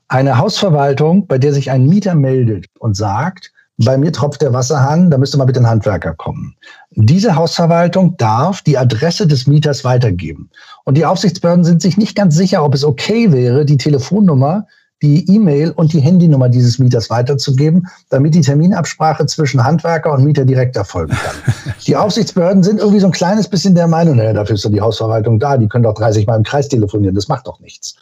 Eine 0.07 0.37
Hausverwaltung, 0.37 1.27
bei 1.27 1.37
der 1.37 1.53
sich 1.53 1.71
ein 1.71 1.87
Mieter 1.87 2.15
meldet 2.15 2.67
und 2.79 2.95
sagt, 2.95 3.51
bei 3.77 3.97
mir 3.97 4.13
tropft 4.13 4.41
der 4.41 4.53
Wasserhahn, 4.53 5.11
da 5.11 5.17
müsste 5.17 5.37
mal 5.37 5.45
bitte 5.45 5.59
ein 5.59 5.67
Handwerker 5.67 6.13
kommen. 6.13 6.55
Diese 6.91 7.35
Hausverwaltung 7.35 8.15
darf 8.15 8.61
die 8.61 8.77
Adresse 8.77 9.27
des 9.27 9.47
Mieters 9.47 9.83
weitergeben. 9.83 10.49
Und 10.85 10.95
die 10.95 11.05
Aufsichtsbehörden 11.05 11.65
sind 11.65 11.81
sich 11.81 11.97
nicht 11.97 12.15
ganz 12.15 12.35
sicher, 12.35 12.63
ob 12.63 12.73
es 12.73 12.85
okay 12.85 13.33
wäre, 13.33 13.65
die 13.65 13.77
Telefonnummer 13.77 14.65
die 15.01 15.29
E-Mail 15.29 15.71
und 15.71 15.93
die 15.93 15.99
Handynummer 15.99 16.49
dieses 16.49 16.79
Mieters 16.79 17.09
weiterzugeben, 17.09 17.87
damit 18.09 18.33
die 18.33 18.41
Terminabsprache 18.41 19.25
zwischen 19.25 19.63
Handwerker 19.63 20.13
und 20.13 20.23
Mieter 20.23 20.45
direkt 20.45 20.75
erfolgen 20.75 21.13
kann. 21.13 21.35
die 21.85 21.95
Aufsichtsbehörden 21.95 22.63
sind 22.63 22.79
irgendwie 22.79 22.99
so 22.99 23.07
ein 23.07 23.11
kleines 23.11 23.47
bisschen 23.47 23.75
der 23.75 23.87
Meinung, 23.87 24.15
naja, 24.15 24.33
dafür 24.33 24.55
ist 24.55 24.63
doch 24.63 24.71
die 24.71 24.81
Hausverwaltung 24.81 25.39
da, 25.39 25.57
die 25.57 25.67
können 25.67 25.83
doch 25.83 25.95
30 25.95 26.27
Mal 26.27 26.37
im 26.37 26.43
Kreis 26.43 26.69
telefonieren, 26.69 27.15
das 27.15 27.27
macht 27.27 27.47
doch 27.47 27.59
nichts. 27.59 27.95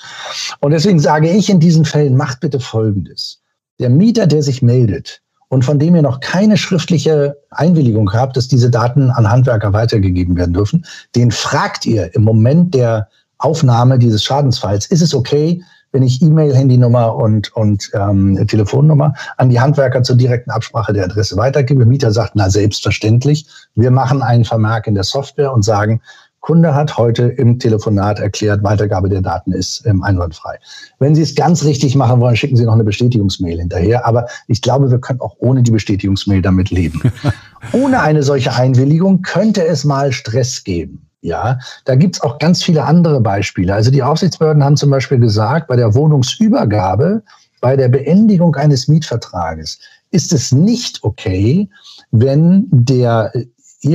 Und 0.60 0.72
deswegen 0.72 1.00
sage 1.00 1.30
ich 1.30 1.50
in 1.50 1.60
diesen 1.60 1.86
Fällen, 1.86 2.16
macht 2.16 2.40
bitte 2.40 2.60
Folgendes. 2.60 3.40
Der 3.80 3.90
Mieter, 3.90 4.28
der 4.28 4.44
sich 4.44 4.62
meldet 4.62 5.22
und 5.50 5.66
von 5.66 5.80
dem 5.80 5.96
ihr 5.96 6.04
noch 6.04 6.20
keine 6.20 6.58
schriftliche 6.58 7.38
Einwilligung 7.50 8.14
habt, 8.14 8.38
dass 8.38 8.48
diese 8.48 8.70
Daten 8.70 9.10
an 9.10 9.30
Handwerker 9.30 9.74
weitergegeben 9.74 10.36
werden 10.36 10.54
dürfen, 10.54 10.86
den 11.16 11.32
fragt 11.32 11.86
ihr 11.86 12.14
im 12.16 12.24
Moment 12.24 12.76
der 12.76 13.10
Aufnahme 13.40 14.00
dieses 14.00 14.24
Schadensfalls, 14.24 14.86
ist 14.86 15.02
es 15.02 15.14
okay, 15.14 15.62
wenn 15.94 16.04
ich 16.04 16.22
E-Mail, 16.22 16.54
Handynummer 16.54 17.16
und, 17.16 17.56
und 17.56 17.90
ähm, 17.94 18.46
Telefonnummer 18.48 19.14
an 19.38 19.50
die 19.50 19.60
Handwerker 19.60 20.04
zur 20.04 20.18
direkten 20.18 20.52
Absprache 20.52 20.92
der 20.92 21.06
Adresse 21.06 21.38
weitergebe. 21.38 21.86
Mieter 21.86 22.12
sagt, 22.12 22.34
na 22.36 22.50
selbstverständlich. 22.50 23.46
Wir 23.76 23.92
machen 23.92 24.22
einen 24.22 24.44
Vermerk 24.44 24.88
in 24.88 24.96
der 24.96 25.04
Software 25.04 25.54
und 25.54 25.64
sagen, 25.64 26.02
Kunde 26.44 26.76
hat 26.76 26.98
heute 26.98 27.24
im 27.24 27.58
Telefonat 27.58 28.20
erklärt, 28.20 28.64
Weitergabe 28.64 29.08
der 29.08 29.22
Daten 29.22 29.54
ist 29.54 29.86
ähm, 29.86 30.04
einwandfrei. 30.04 30.58
Wenn 31.00 31.16
Sie 31.16 31.22
es 31.22 31.36
ganz 31.36 31.64
richtig 31.64 31.96
machen 31.96 32.20
wollen, 32.20 32.36
schicken 32.36 32.58
Sie 32.58 32.66
noch 32.66 32.74
eine 32.74 32.84
Bestätigungsmail 32.84 33.60
hinterher. 33.60 34.06
Aber 34.06 34.28
ich 34.50 34.62
glaube, 34.62 34.92
wir 34.92 35.00
können 35.00 35.22
auch 35.22 35.36
ohne 35.38 35.64
die 35.64 35.72
Bestätigungsmail 35.72 36.42
damit 36.42 36.70
leben. 36.70 37.02
ohne 37.72 38.02
eine 38.02 38.24
solche 38.24 38.54
Einwilligung 38.54 39.22
könnte 39.22 39.66
es 39.66 39.86
mal 39.86 40.12
Stress 40.12 40.66
geben. 40.66 41.08
Ja, 41.24 41.58
da 41.86 41.96
gibt's 41.96 42.20
auch 42.20 42.38
ganz 42.38 42.62
viele 42.62 42.84
andere 42.84 43.22
Beispiele. 43.22 43.74
Also 43.74 43.92
die 43.92 44.04
Aufsichtsbehörden 44.04 44.62
haben 44.62 44.76
zum 44.76 44.90
Beispiel 44.90 45.20
gesagt, 45.20 45.70
bei 45.70 45.78
der 45.78 45.96
Wohnungsübergabe, 45.96 47.24
bei 47.62 47.78
der 47.78 47.88
Beendigung 47.88 48.58
eines 48.58 48.90
Mietvertrages 48.90 49.80
ist 50.12 50.34
es 50.34 50.52
nicht 50.52 51.02
okay, 51.04 51.70
wenn 52.12 52.68
der, 52.72 53.32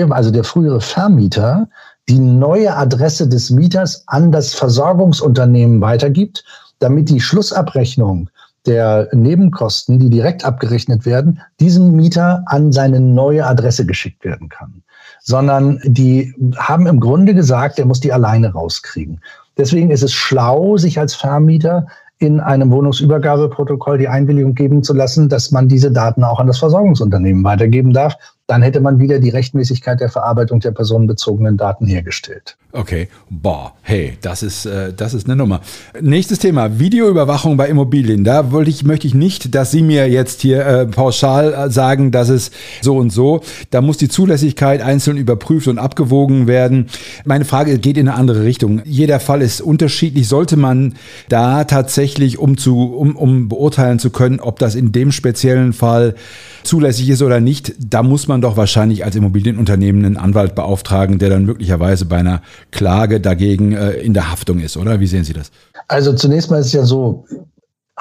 also 0.09 0.31
der 0.31 0.43
frühere 0.43 0.81
Vermieter 0.81 1.69
die 2.09 2.19
neue 2.19 2.75
Adresse 2.75 3.29
des 3.29 3.51
Mieters 3.51 4.05
an 4.07 4.33
das 4.33 4.55
Versorgungsunternehmen 4.55 5.83
weitergibt, 5.83 6.45
damit 6.79 7.11
die 7.11 7.21
Schlussabrechnung 7.21 8.31
der 8.64 9.09
Nebenkosten, 9.12 9.99
die 9.99 10.09
direkt 10.09 10.47
abgerechnet 10.47 11.05
werden, 11.05 11.43
diesem 11.61 11.93
Mieter 11.93 12.43
an 12.47 12.73
seine 12.73 13.01
neue 13.01 13.47
Adresse 13.47 13.85
geschickt 13.85 14.25
werden 14.25 14.49
kann. 14.49 14.83
Sondern 15.22 15.81
die 15.85 16.35
haben 16.57 16.87
im 16.87 17.00
Grunde 17.00 17.35
gesagt, 17.35 17.78
er 17.78 17.87
muss 17.87 18.00
die 18.00 18.12
alleine 18.12 18.52
rauskriegen. 18.52 19.20
Deswegen 19.57 19.90
ist 19.90 20.02
es 20.02 20.12
schlau, 20.12 20.76
sich 20.76 20.98
als 20.98 21.14
Vermieter 21.14 21.87
in 22.18 22.40
einem 22.40 22.70
Wohnungsübergabeprotokoll 22.70 23.98
die 23.98 24.09
Einwilligung 24.09 24.54
geben 24.54 24.83
zu 24.83 24.92
lassen, 24.92 25.28
dass 25.28 25.50
man 25.50 25.68
diese 25.68 25.92
Daten 25.92 26.24
auch 26.24 26.40
an 26.40 26.46
das 26.46 26.59
Versorgungsunternehmen 26.59 27.44
weitergeben 27.44 27.92
darf. 27.92 28.14
Dann 28.48 28.62
hätte 28.62 28.80
man 28.80 28.98
wieder 28.98 29.18
die 29.18 29.28
Rechtmäßigkeit 29.28 30.00
der 30.00 30.08
Verarbeitung 30.08 30.61
der 30.61 30.70
personenbezogenen 30.70 31.58
Daten 31.58 31.87
hergestellt. 31.87 32.56
Okay, 32.72 33.08
boah, 33.28 33.74
hey, 33.82 34.16
das 34.22 34.42
ist, 34.42 34.64
äh, 34.64 34.94
das 34.94 35.12
ist 35.12 35.26
eine 35.26 35.37
Nummer. 35.37 35.61
Nächstes 36.00 36.38
Thema, 36.38 36.78
Videoüberwachung 36.78 37.58
bei 37.58 37.68
Immobilien. 37.68 38.24
Da 38.24 38.50
wollte 38.50 38.70
ich, 38.70 38.84
möchte 38.84 39.06
ich 39.06 39.14
nicht, 39.14 39.54
dass 39.54 39.70
Sie 39.70 39.82
mir 39.82 40.08
jetzt 40.08 40.40
hier 40.40 40.64
äh, 40.64 40.87
pauschal 40.87 41.52
äh, 41.52 41.70
sagen, 41.70 42.11
dass 42.11 42.30
es 42.30 42.50
so 42.80 42.96
und 42.96 43.11
so. 43.11 43.42
Da 43.70 43.82
muss 43.82 43.98
die 43.98 44.08
Zulässigkeit 44.08 44.80
einzeln 44.80 45.18
überprüft 45.18 45.68
und 45.68 45.78
abgewogen 45.78 46.46
werden. 46.46 46.88
Meine 47.26 47.44
Frage 47.44 47.78
geht 47.78 47.98
in 47.98 48.08
eine 48.08 48.16
andere 48.16 48.44
Richtung. 48.44 48.80
Jeder 48.87 49.20
Fall 49.20 49.42
ist 49.42 49.61
unterschiedlich. 49.61 50.26
Sollte 50.26 50.56
man 50.56 50.94
da 51.28 51.64
tatsächlich, 51.64 52.38
um 52.38 52.56
zu, 52.56 52.94
um, 52.94 53.14
um 53.14 53.50
beurteilen 53.50 53.98
zu 53.98 54.08
können, 54.08 54.40
ob 54.40 54.58
das 54.58 54.74
in 54.74 54.92
dem 54.92 55.12
speziellen 55.12 55.74
Fall 55.74 56.14
zulässig 56.62 57.08
ist 57.08 57.22
oder 57.22 57.40
nicht, 57.40 57.72
da 57.78 58.02
muss 58.02 58.28
man 58.28 58.38
doch 58.40 58.57
wahrscheinlich 58.57 59.05
als 59.05 59.16
Immobilienunternehmen 59.16 60.05
einen 60.05 60.16
Anwalt 60.16 60.55
beauftragen, 60.55 61.18
der 61.18 61.31
dann 61.31 61.44
möglicherweise 61.44 62.07
bei 62.07 62.18
einer 62.18 62.42
Klage 62.70 63.20
dagegen 63.20 63.72
äh, 63.72 63.92
in 63.92 64.14
der 64.14 64.31
Haftung 64.31 64.61
ist, 64.61 64.77
oder? 64.77 65.01
Wie 65.01 65.07
sehen 65.07 65.24
Sie 65.24 65.33
das? 65.33 65.51
Also 65.88 66.12
zunächst 66.12 66.51
mal 66.51 66.59
ist 66.59 66.66
es 66.66 66.72
ja 66.72 66.85
so, 66.85 67.24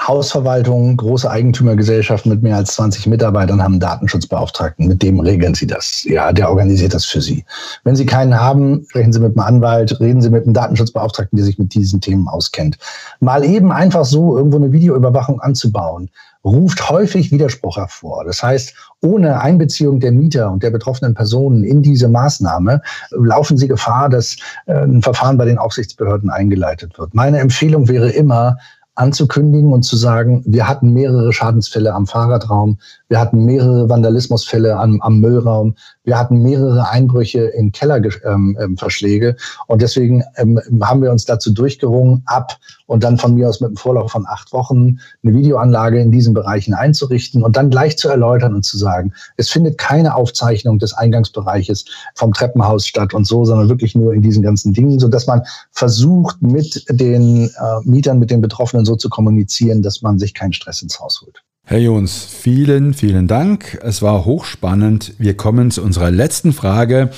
Hausverwaltungen, 0.00 0.96
große 0.96 1.28
Eigentümergesellschaften 1.28 2.30
mit 2.30 2.42
mehr 2.42 2.56
als 2.56 2.74
20 2.74 3.06
Mitarbeitern 3.08 3.62
haben 3.62 3.74
einen 3.74 3.80
Datenschutzbeauftragten. 3.80 4.86
Mit 4.86 5.02
dem 5.02 5.18
regeln 5.18 5.54
sie 5.54 5.66
das. 5.66 6.04
Ja, 6.04 6.32
der 6.32 6.50
organisiert 6.50 6.94
das 6.94 7.04
für 7.04 7.20
sie. 7.20 7.44
Wenn 7.84 7.96
sie 7.96 8.06
keinen 8.06 8.38
haben, 8.38 8.86
sprechen 8.88 9.12
sie 9.12 9.20
mit 9.20 9.36
einem 9.36 9.46
Anwalt, 9.46 9.98
reden 10.00 10.22
sie 10.22 10.30
mit 10.30 10.44
einem 10.44 10.54
Datenschutzbeauftragten, 10.54 11.36
der 11.36 11.46
sich 11.46 11.58
mit 11.58 11.74
diesen 11.74 12.00
Themen 12.00 12.28
auskennt. 12.28 12.78
Mal 13.20 13.44
eben 13.44 13.72
einfach 13.72 14.04
so 14.04 14.36
irgendwo 14.36 14.58
eine 14.58 14.72
Videoüberwachung 14.72 15.40
anzubauen, 15.40 16.10
ruft 16.48 16.88
häufig 16.88 17.30
Widerspruch 17.30 17.76
hervor. 17.76 18.24
Das 18.24 18.42
heißt, 18.42 18.74
ohne 19.02 19.40
Einbeziehung 19.40 20.00
der 20.00 20.12
Mieter 20.12 20.50
und 20.50 20.62
der 20.62 20.70
betroffenen 20.70 21.14
Personen 21.14 21.62
in 21.62 21.82
diese 21.82 22.08
Maßnahme 22.08 22.82
laufen 23.10 23.56
sie 23.56 23.68
Gefahr, 23.68 24.08
dass 24.08 24.36
äh, 24.66 24.74
ein 24.74 25.02
Verfahren 25.02 25.38
bei 25.38 25.44
den 25.44 25.58
Aufsichtsbehörden 25.58 26.30
eingeleitet 26.30 26.98
wird. 26.98 27.14
Meine 27.14 27.38
Empfehlung 27.38 27.88
wäre 27.88 28.10
immer, 28.10 28.56
anzukündigen 28.98 29.72
und 29.72 29.84
zu 29.84 29.96
sagen, 29.96 30.42
wir 30.44 30.66
hatten 30.66 30.92
mehrere 30.92 31.32
Schadensfälle 31.32 31.94
am 31.94 32.06
Fahrradraum, 32.06 32.78
wir 33.08 33.20
hatten 33.20 33.44
mehrere 33.44 33.88
Vandalismusfälle 33.88 34.76
am, 34.76 35.00
am 35.00 35.20
Müllraum, 35.20 35.76
wir 36.02 36.18
hatten 36.18 36.42
mehrere 36.42 36.90
Einbrüche 36.90 37.42
in 37.42 37.70
Kellerverschläge 37.70 39.28
ähm, 39.28 39.34
ähm 39.36 39.64
und 39.68 39.82
deswegen 39.82 40.24
ähm, 40.36 40.60
haben 40.82 41.02
wir 41.02 41.12
uns 41.12 41.24
dazu 41.26 41.52
durchgerungen, 41.52 42.22
ab 42.26 42.58
und 42.86 43.04
dann 43.04 43.18
von 43.18 43.34
mir 43.34 43.48
aus 43.48 43.60
mit 43.60 43.68
einem 43.68 43.76
Vorlauf 43.76 44.10
von 44.10 44.26
acht 44.26 44.52
Wochen 44.52 44.98
eine 45.22 45.34
Videoanlage 45.34 46.00
in 46.00 46.10
diesen 46.10 46.34
Bereichen 46.34 46.74
einzurichten 46.74 47.44
und 47.44 47.56
dann 47.56 47.70
gleich 47.70 47.98
zu 47.98 48.08
erläutern 48.08 48.54
und 48.54 48.64
zu 48.64 48.78
sagen, 48.78 49.12
es 49.36 49.48
findet 49.48 49.78
keine 49.78 50.16
Aufzeichnung 50.16 50.78
des 50.78 50.94
Eingangsbereiches 50.94 51.84
vom 52.14 52.32
Treppenhaus 52.32 52.86
statt 52.86 53.14
und 53.14 53.26
so, 53.26 53.44
sondern 53.44 53.68
wirklich 53.68 53.94
nur 53.94 54.12
in 54.12 54.22
diesen 54.22 54.42
ganzen 54.42 54.72
Dingen, 54.72 54.98
so 54.98 55.06
dass 55.06 55.26
man 55.26 55.42
versucht, 55.70 56.42
mit 56.42 56.84
den 56.90 57.46
äh, 57.46 57.50
Mietern, 57.84 58.18
mit 58.18 58.30
den 58.30 58.40
Betroffenen 58.40 58.87
so 58.88 58.96
zu 58.96 59.08
kommunizieren, 59.08 59.82
dass 59.82 60.02
man 60.02 60.18
sich 60.18 60.34
keinen 60.34 60.52
Stress 60.52 60.82
ins 60.82 60.98
Haus 60.98 61.22
holt. 61.22 61.42
Herr 61.64 61.78
Jons, 61.78 62.24
vielen, 62.24 62.94
vielen 62.94 63.28
Dank. 63.28 63.78
Es 63.82 64.00
war 64.00 64.24
hochspannend. 64.24 65.12
Wir 65.18 65.36
kommen 65.36 65.70
zu 65.70 65.82
unserer 65.82 66.10
letzten 66.10 66.52
Frage. 66.52 67.10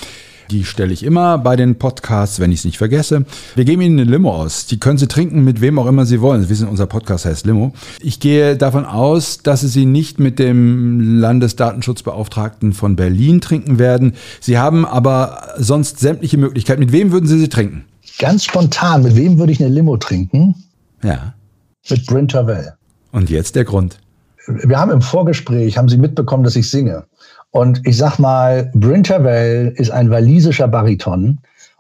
Die 0.50 0.64
stelle 0.64 0.92
ich 0.92 1.04
immer 1.04 1.38
bei 1.38 1.54
den 1.54 1.76
Podcasts, 1.76 2.40
wenn 2.40 2.50
ich 2.50 2.58
es 2.58 2.64
nicht 2.64 2.76
vergesse. 2.76 3.24
Wir 3.54 3.64
geben 3.64 3.82
Ihnen 3.82 4.00
eine 4.00 4.10
Limo 4.10 4.34
aus. 4.34 4.66
Die 4.66 4.80
können 4.80 4.98
Sie 4.98 5.06
trinken 5.06 5.44
mit 5.44 5.60
wem 5.60 5.78
auch 5.78 5.86
immer 5.86 6.04
Sie 6.04 6.20
wollen. 6.20 6.42
Sie 6.42 6.48
wissen, 6.48 6.66
unser 6.66 6.86
Podcast 6.86 7.24
heißt 7.24 7.46
Limo. 7.46 7.72
Ich 8.00 8.18
gehe 8.18 8.56
davon 8.56 8.84
aus, 8.84 9.44
dass 9.44 9.60
Sie 9.60 9.68
sie 9.68 9.86
nicht 9.86 10.18
mit 10.18 10.40
dem 10.40 11.20
Landesdatenschutzbeauftragten 11.20 12.72
von 12.72 12.96
Berlin 12.96 13.40
trinken 13.40 13.78
werden. 13.78 14.14
Sie 14.40 14.58
haben 14.58 14.84
aber 14.84 15.54
sonst 15.58 16.00
sämtliche 16.00 16.38
Möglichkeiten. 16.38 16.80
Mit 16.80 16.90
wem 16.90 17.12
würden 17.12 17.28
Sie 17.28 17.38
sie 17.38 17.48
trinken? 17.48 17.84
Ganz 18.18 18.44
spontan, 18.44 19.04
mit 19.04 19.14
wem 19.14 19.38
würde 19.38 19.52
ich 19.52 19.60
eine 19.60 19.72
Limo 19.72 19.96
trinken? 19.98 20.56
Ja. 21.04 21.34
Mit 21.88 22.06
Bryn 22.06 22.28
Terwell. 22.28 22.74
Und 23.12 23.30
jetzt 23.30 23.56
der 23.56 23.64
Grund 23.64 23.98
wir 24.46 24.78
haben 24.78 24.90
im 24.90 25.02
Vorgespräch, 25.02 25.76
haben 25.76 25.88
Sie 25.88 25.98
mitbekommen, 25.98 26.44
dass 26.44 26.56
ich 26.56 26.70
singe. 26.70 27.04
Und 27.50 27.80
ich 27.84 27.96
sag 27.96 28.18
mal, 28.18 28.70
Bryn 28.74 29.02
Terwell 29.02 29.72
ist 29.76 29.90
ein 29.90 30.10
walisischer 30.10 30.68
Bariton 30.68 31.38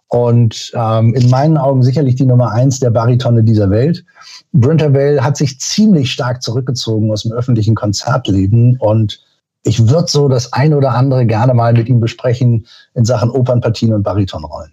und 0.08 0.72
ähm, 0.74 1.14
in 1.14 1.30
meinen 1.30 1.56
Augen 1.56 1.82
sicherlich 1.82 2.16
die 2.16 2.26
Nummer 2.26 2.50
eins 2.50 2.80
der 2.80 2.90
Baritone 2.90 3.44
dieser 3.44 3.70
Welt. 3.70 4.04
Bryn 4.52 4.78
Terwell 4.78 5.20
hat 5.20 5.36
sich 5.36 5.60
ziemlich 5.60 6.10
stark 6.10 6.42
zurückgezogen 6.42 7.12
aus 7.12 7.22
dem 7.22 7.32
öffentlichen 7.32 7.74
Konzertleben 7.74 8.76
und 8.78 9.20
ich 9.62 9.88
würde 9.88 10.08
so 10.08 10.28
das 10.28 10.52
ein 10.52 10.74
oder 10.74 10.94
andere 10.94 11.26
gerne 11.26 11.54
mal 11.54 11.72
mit 11.74 11.88
ihm 11.88 12.00
besprechen 12.00 12.66
in 12.94 13.04
Sachen 13.04 13.30
Opernpartien 13.30 13.92
und 13.92 14.02
Baritonrollen. 14.02 14.72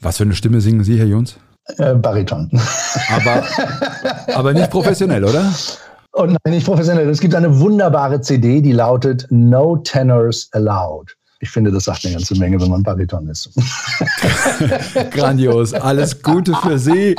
Was 0.00 0.18
für 0.18 0.22
eine 0.22 0.34
Stimme 0.34 0.60
singen 0.60 0.84
Sie, 0.84 0.98
Herr 0.98 1.06
Jons? 1.06 1.36
Äh, 1.76 1.94
Bariton. 1.94 2.50
Aber, 3.14 3.44
aber 4.34 4.52
nicht 4.52 4.70
professionell, 4.70 5.24
oder? 5.24 5.52
Und 6.12 6.36
nein, 6.44 6.54
nicht 6.54 6.66
professionell. 6.66 7.08
Es 7.08 7.20
gibt 7.20 7.34
eine 7.34 7.60
wunderbare 7.60 8.20
CD, 8.20 8.60
die 8.60 8.72
lautet 8.72 9.26
No 9.30 9.76
Tenors 9.76 10.48
Allowed. 10.52 11.14
Ich 11.40 11.50
finde, 11.50 11.70
das 11.70 11.84
sagt 11.84 12.04
eine 12.04 12.14
ganze 12.14 12.36
Menge, 12.36 12.60
wenn 12.60 12.68
man 12.68 12.82
Bariton 12.82 13.28
ist. 13.28 13.50
Grandios. 15.12 15.72
Alles 15.72 16.20
Gute 16.22 16.52
für 16.54 16.80
Sie. 16.80 17.14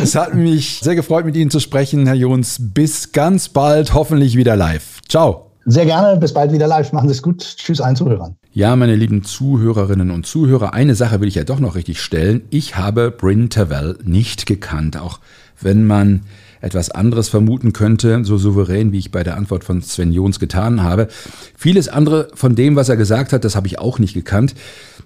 Es 0.00 0.14
hat 0.14 0.34
mich 0.34 0.78
sehr 0.80 0.94
gefreut, 0.94 1.24
mit 1.24 1.34
Ihnen 1.34 1.50
zu 1.50 1.58
sprechen, 1.58 2.06
Herr 2.06 2.14
Jons. 2.14 2.58
Bis 2.60 3.10
ganz 3.10 3.48
bald, 3.48 3.92
hoffentlich 3.92 4.36
wieder 4.36 4.54
live. 4.54 5.00
Ciao. 5.08 5.45
Sehr 5.68 5.84
gerne. 5.84 6.16
Bis 6.18 6.32
bald 6.32 6.52
wieder 6.52 6.68
live. 6.68 6.92
Machen 6.92 7.08
Sie 7.08 7.12
es 7.12 7.22
gut. 7.22 7.40
Tschüss 7.40 7.80
allen 7.80 7.96
Zuhörern. 7.96 8.36
Ja, 8.52 8.76
meine 8.76 8.94
lieben 8.94 9.24
Zuhörerinnen 9.24 10.12
und 10.12 10.24
Zuhörer, 10.24 10.74
eine 10.74 10.94
Sache 10.94 11.20
will 11.20 11.26
ich 11.26 11.34
ja 11.34 11.42
doch 11.42 11.58
noch 11.58 11.74
richtig 11.74 12.00
stellen. 12.00 12.42
Ich 12.50 12.76
habe 12.76 13.10
Bryn 13.10 13.50
Terwell 13.50 13.98
nicht 14.04 14.46
gekannt, 14.46 14.96
auch 14.96 15.18
wenn 15.60 15.84
man 15.84 16.22
etwas 16.60 16.90
anderes 16.92 17.28
vermuten 17.28 17.72
könnte, 17.72 18.24
so 18.24 18.38
souverän, 18.38 18.92
wie 18.92 18.98
ich 19.00 19.10
bei 19.10 19.24
der 19.24 19.36
Antwort 19.36 19.64
von 19.64 19.82
Sven 19.82 20.12
Jons 20.12 20.38
getan 20.38 20.84
habe. 20.84 21.08
Vieles 21.56 21.88
andere 21.88 22.28
von 22.34 22.54
dem, 22.54 22.76
was 22.76 22.88
er 22.88 22.96
gesagt 22.96 23.32
hat, 23.32 23.44
das 23.44 23.56
habe 23.56 23.66
ich 23.66 23.80
auch 23.80 23.98
nicht 23.98 24.14
gekannt. 24.14 24.54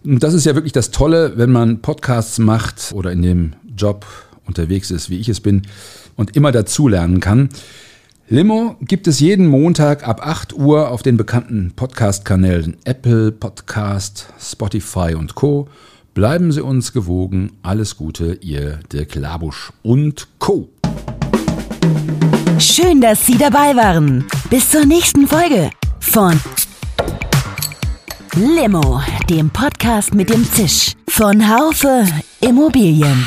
Und 0.04 0.22
das 0.22 0.34
ist 0.34 0.44
ja 0.44 0.54
wirklich 0.54 0.74
das 0.74 0.90
Tolle, 0.90 1.32
wenn 1.36 1.50
man 1.50 1.80
Podcasts 1.80 2.38
macht 2.38 2.92
oder 2.94 3.12
in 3.12 3.22
dem 3.22 3.52
Job 3.76 4.04
unterwegs 4.46 4.90
ist, 4.90 5.08
wie 5.08 5.18
ich 5.18 5.28
es 5.30 5.40
bin, 5.40 5.62
und 6.16 6.36
immer 6.36 6.52
dazulernen 6.52 7.20
kann. 7.20 7.48
Limo 8.32 8.76
gibt 8.80 9.08
es 9.08 9.18
jeden 9.18 9.48
Montag 9.48 10.06
ab 10.06 10.24
8 10.24 10.52
Uhr 10.52 10.90
auf 10.90 11.02
den 11.02 11.16
bekannten 11.16 11.72
Podcast-Kanälen 11.74 12.76
Apple 12.84 13.32
Podcast, 13.32 14.32
Spotify 14.38 15.16
und 15.18 15.34
Co. 15.34 15.66
Bleiben 16.14 16.52
Sie 16.52 16.62
uns 16.62 16.92
gewogen. 16.92 17.50
Alles 17.62 17.96
Gute, 17.96 18.38
Ihr 18.40 18.78
Dirk 18.92 19.16
Labusch 19.16 19.72
und 19.82 20.28
Co. 20.38 20.68
Schön, 22.60 23.00
dass 23.00 23.26
Sie 23.26 23.36
dabei 23.36 23.74
waren. 23.74 24.24
Bis 24.48 24.70
zur 24.70 24.84
nächsten 24.86 25.26
Folge 25.26 25.70
von 25.98 26.38
Limo, 28.36 29.02
dem 29.28 29.50
Podcast 29.50 30.14
mit 30.14 30.30
dem 30.30 30.44
Zisch 30.52 30.94
von 31.08 31.48
Haufe 31.48 32.06
Immobilien. 32.40 33.26